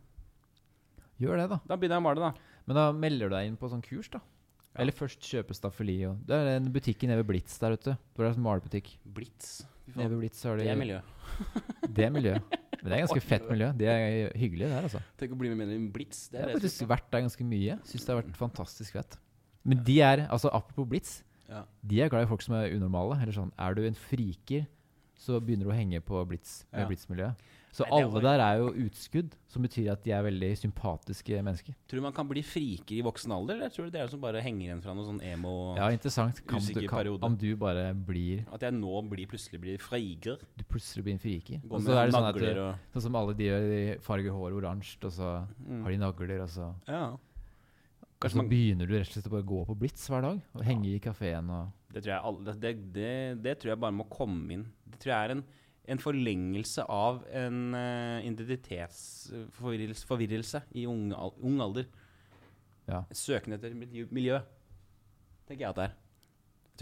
[1.22, 1.58] Gjør det, da.
[1.68, 2.58] Da begynner jeg å male, da.
[2.66, 4.20] Men da melder du deg inn på sånn kurs, da.
[4.80, 7.92] Eller først kjøpe staffeli og Det er en butikk nede ved Blitz der ute.
[8.14, 8.94] Hvor det er en malebutikk.
[9.04, 9.50] Blitz.
[9.92, 11.00] Nede ved Blitz har de Det er miljø.
[11.98, 12.32] Det er miljø.
[12.82, 13.68] Men det er ganske fett miljø.
[13.78, 15.02] De er hyggelige der, altså.
[15.20, 16.24] Tenk å bli med i Blitz.
[16.32, 17.76] Det Jeg er har faktisk vært der ganske mye.
[17.86, 19.18] Syns det har vært fantastisk fett.
[19.68, 21.18] Men de er, altså apropos Blitz,
[21.50, 21.60] Ja.
[21.84, 23.20] de er glad i folk som er unormale.
[23.22, 24.64] Eller sånn, er du en friker,
[25.22, 26.88] så begynner du å henge på Blitz, med Ja.
[26.90, 27.50] Blitz-miljøet.
[27.72, 31.72] Så Nei, alle der er jo utskudd, som betyr at de er veldig sympatiske mennesker.
[31.88, 34.12] Tror du man kan bli friker i voksen alder, eller tror du det er det
[34.12, 36.42] som bare henger igjen fra noen sånn emo Ja, interessant.
[36.44, 40.44] Kan du, kan, om du bare blir At jeg nå blir, plutselig blir friker?
[40.58, 41.64] Du plutselig blir en friker.
[41.70, 42.62] Og så er det sånn at du,
[42.92, 45.82] Sånn som alle de gjør, de farger håret oransje, og så mm.
[45.86, 47.06] har de nagler, og så Ja.
[47.16, 50.22] Og Kanskje så man, begynner du rett og slett å bare gå på Blitz hver
[50.22, 50.44] dag.
[50.54, 53.10] Og henge i kafeen og det, tror jeg alle, det, det,
[53.44, 54.64] det tror jeg bare må komme inn.
[54.88, 55.42] Det tror jeg er en,
[55.94, 61.90] en forlengelse av en uh, identitetsforvirrelse forvirrelse i ung, ung alder.
[62.88, 63.04] Ja.
[63.14, 64.40] Søken etter miljø,
[65.46, 65.98] tenker jeg at det er.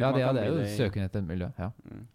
[0.01, 1.51] Ja, det, ja, det er jo søken etter miljø.
[1.59, 1.73] Ja.
[1.85, 2.07] Mm.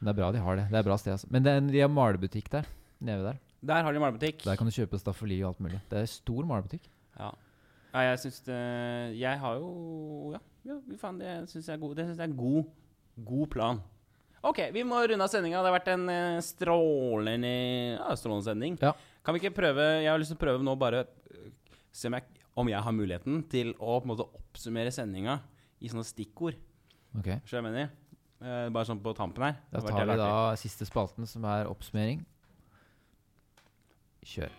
[0.00, 0.66] Men det er bra de har det.
[0.72, 1.28] Det er bra sted, altså.
[1.30, 2.68] Men det en, de har malebutikk der.
[3.04, 3.40] Nede der.
[3.60, 4.42] Der har de malebutikk.
[4.46, 5.80] Der kan du kjøpe staffeli og alt mulig.
[5.90, 6.88] Det er stor malebutikk.
[7.18, 7.28] Ja.
[7.92, 8.56] ja, jeg syns det
[9.18, 12.36] Jeg har jo Ja, ja faen, det syns jeg er god Det synes jeg er
[12.36, 12.70] god,
[13.30, 13.80] god plan.
[14.46, 15.60] OK, vi må runde av sendinga.
[15.60, 17.54] Det har vært en eh, strålende
[17.98, 18.78] ja, strålende sending.
[18.80, 18.94] Ja.
[19.20, 21.50] Kan vi ikke prøve Jeg har lyst til å prøve nå bare øh,
[21.92, 25.40] se om jeg, om jeg har muligheten til å på en måte oppsummere sendinga
[25.80, 26.56] i sånne stikkord.
[27.18, 27.40] Okay.
[27.44, 27.96] Skjønner du hva jeg mener?
[28.40, 29.58] Eh, bare sånn på tampen her.
[29.72, 32.22] Da tar vi da siste spalten, som er oppsummering.
[34.30, 34.50] Kjør.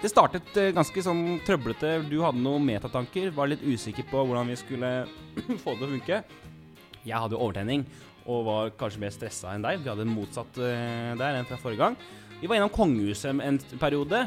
[0.00, 1.98] Det startet eh, ganske sånn trøblete.
[2.08, 4.92] Du hadde noen metatanker, var litt usikker på hvordan vi skulle
[5.62, 6.20] få det til å funke.
[7.04, 7.84] Jeg hadde jo overtenning
[8.30, 9.82] og var kanskje mer stressa enn deg.
[9.84, 11.98] Vi hadde en motsatt eh, der enn fra forrige gang.
[12.40, 14.22] Vi var innom kongehuset en periode.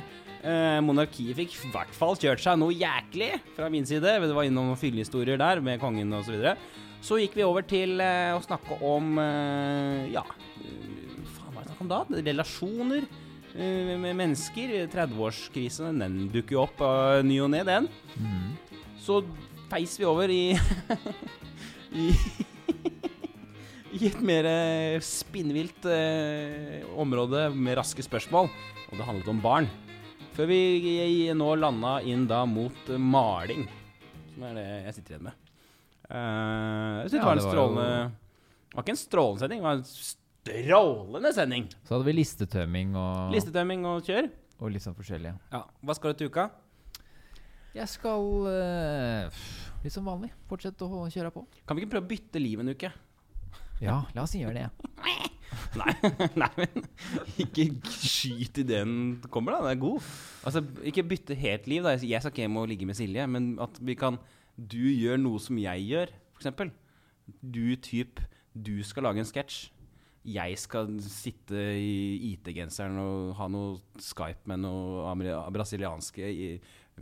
[0.45, 4.05] Eh, monarkiet fikk i hvert fall kjørt seg noe jæklig fra min side.
[4.05, 6.29] Det var innom fyllehistorier der med kongen osv.
[6.29, 6.55] Så, videre.
[7.01, 9.17] så gikk vi over til å snakke om
[10.13, 10.25] Ja,
[11.33, 12.03] faen hva var det snakk om da?
[12.29, 13.09] Relasjoner
[13.53, 14.73] mennesker.
[14.91, 17.89] 30-årskrisen, den dukker jo opp av ny og ne, den.
[18.17, 18.53] Mm.
[19.01, 19.21] Så
[19.71, 20.43] feis vi over i
[22.03, 22.09] I,
[23.99, 28.49] i et mer eh, spinnvilt eh, område med raske spørsmål.
[28.89, 29.69] Og det handlet om barn.
[30.33, 33.67] Før vi nå landa inn da mot eh, maling,
[34.33, 35.39] som er det jeg sitter igjen med.
[36.03, 39.65] Uh, jeg synes Ja, det var en strålende Det var ikke en strålende sending, det
[39.65, 39.85] var en
[40.43, 41.67] strålende sending.
[41.87, 44.27] Så hadde vi listetømming og, Listetømming og kjør.
[44.59, 45.33] og litt sånn forskjellig.
[45.53, 45.63] Ja.
[45.83, 46.49] Hva skal du til uka?
[47.73, 49.43] Jeg skal eh,
[49.83, 51.45] litt som vanlig fortsette å kjøre på.
[51.65, 52.91] Kan vi ikke prøve å bytte liv en uke?
[53.81, 54.67] Ja, la oss gjøre det.
[55.77, 55.91] Nei,
[56.41, 56.83] nei, men
[57.41, 58.93] ikke skyt i den
[59.33, 59.63] kommer, da.
[59.65, 60.05] Den er god.
[60.45, 61.81] Altså, ikke bytte helt liv.
[61.85, 64.17] da Jeg skal ikke hjem og ligge med Silje, men at vi kan
[64.57, 66.73] Du gjør noe som jeg gjør, f.eks.
[67.41, 68.21] Du typ
[68.53, 69.71] Du skal lage en sketsj.
[70.25, 75.11] Jeg skal sitte i IT-genseren og ha noe Skype med noe
[75.51, 76.47] brasilianske i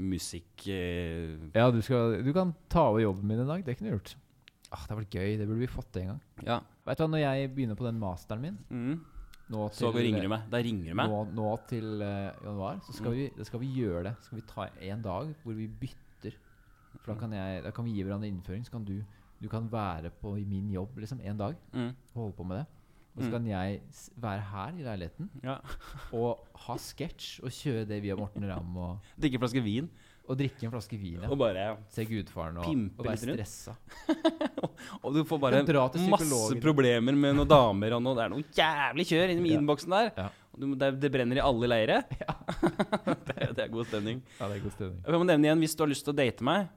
[0.01, 3.63] musikk eh, Ja, du, skal, du kan ta over jobben min i dag.
[3.67, 4.15] Det kunne du gjort.
[4.72, 5.38] Ah, det hadde vært gøy.
[5.38, 6.22] Det burde vi fått til en gang.
[6.47, 6.59] Ja.
[6.88, 9.01] Vet du hva, Når jeg begynner på den masteren min Mm.
[9.51, 10.49] nå Så ringer du meg.
[10.49, 11.11] Da ringer du meg.
[11.11, 14.15] Nå, nå til uh, januar, så skal, vi, da skal vi gjøre det.
[14.26, 16.38] Skal vi ta en dag hvor vi bytter.
[17.03, 18.63] For da kan, jeg, da kan vi gi hverandre innføring.
[18.65, 18.95] Så kan du,
[19.43, 21.91] du kan være på i min jobb liksom en dag Mm.
[22.15, 22.65] holde på med det.
[23.18, 23.32] Og så Mm.
[23.34, 23.82] kan jeg
[24.24, 25.57] være her i leiligheten Ja.
[26.14, 29.89] og ha sketsj og kjøre det via Morten Ramm og, Drikke en flaske vin
[30.30, 31.18] og drikke en flaske vin.
[31.24, 31.28] Ja.
[31.30, 32.66] og bare Se Gudfaren og,
[32.99, 33.74] og være stressa.
[35.03, 35.59] Og du får bare
[36.09, 38.16] masse problemer med noen damer og noe.
[38.16, 39.59] Det er noe jævlig kjør inni Ja.
[39.59, 40.12] innboksen der.
[40.18, 40.30] Ja.
[40.62, 41.97] Det, det brenner i alle leire.
[42.12, 44.22] det, det er god stemning.
[44.39, 45.03] Ja, det er god stemning.
[45.05, 46.68] Jeg må nevne igjen, hvis du har lyst til å date meg,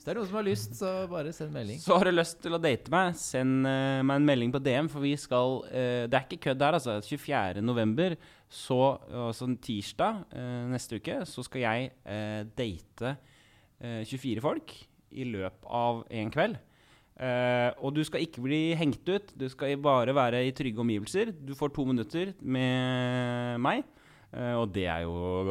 [0.00, 1.76] Hvis det er noen som har lyst, så bare send melding.
[1.76, 4.86] så har du lyst til å date meg, send uh, meg en melding på DM,
[4.88, 6.94] for vi skal uh, Det er ikke kødd her, altså.
[7.04, 7.60] 24.
[7.60, 8.16] november,
[8.48, 8.78] så
[9.26, 11.92] altså tirsdag uh, neste uke, så skal jeg
[12.56, 14.74] date eh, 24 folk
[15.20, 16.56] i løpet av en kveld.
[17.84, 21.36] Og du skal ikke bli hengt ut, du skal bare være i trygge omgivelser.
[21.36, 23.84] Du får to minutter med meg,
[24.32, 25.44] og det er jo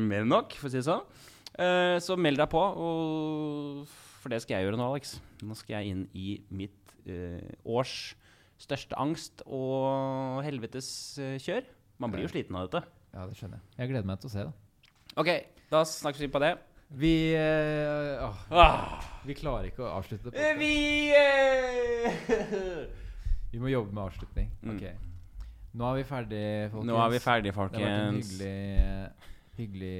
[0.00, 1.34] mer enn nok, for å si det sånn.
[1.56, 3.86] Eh, så meld deg på, og
[4.20, 5.14] for det skal jeg gjøre nå, Alex.
[5.46, 8.14] Nå skal jeg inn i mitt eh, års
[8.60, 10.88] største angst og helvetes
[11.22, 11.64] eh, kjør.
[12.02, 12.84] Man blir jo sliten av dette.
[13.16, 13.78] Ja, det skjønner jeg.
[13.80, 14.54] Jeg gleder meg til å se det.
[15.16, 15.30] Ok,
[15.72, 16.52] da snakkes vi på det.
[16.96, 20.30] Vi eh, åh, Ah, Vi klarer ikke å avslutte.
[20.30, 20.52] det.
[20.60, 22.20] vi eh,
[23.52, 24.50] Vi må jobbe med avslutning.
[24.62, 24.74] Mm.
[24.76, 24.84] Ok.
[25.76, 26.42] Nå er vi ferdig,
[26.72, 26.88] folkens.
[26.90, 28.56] Nå er vi ferdige, Det har vært en hyggelig
[29.56, 29.96] Hyggelig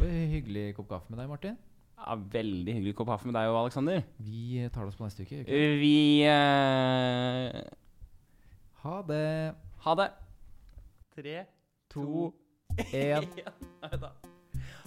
[0.00, 1.56] Hyggelig kopp kaffe med deg, Martin.
[1.94, 4.02] Ja, veldig hyggelig kopp kaffe med deg og Aleksander.
[4.18, 5.40] Vi tar oss på neste uke.
[5.44, 5.52] ok?
[5.80, 7.60] Vi uh...
[8.84, 9.54] Ha det.
[9.86, 10.08] Ha det.
[11.14, 11.44] Tre,
[11.94, 12.34] to,
[12.90, 13.28] én.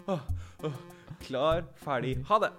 [1.28, 2.52] Klar, ferdig, ha det.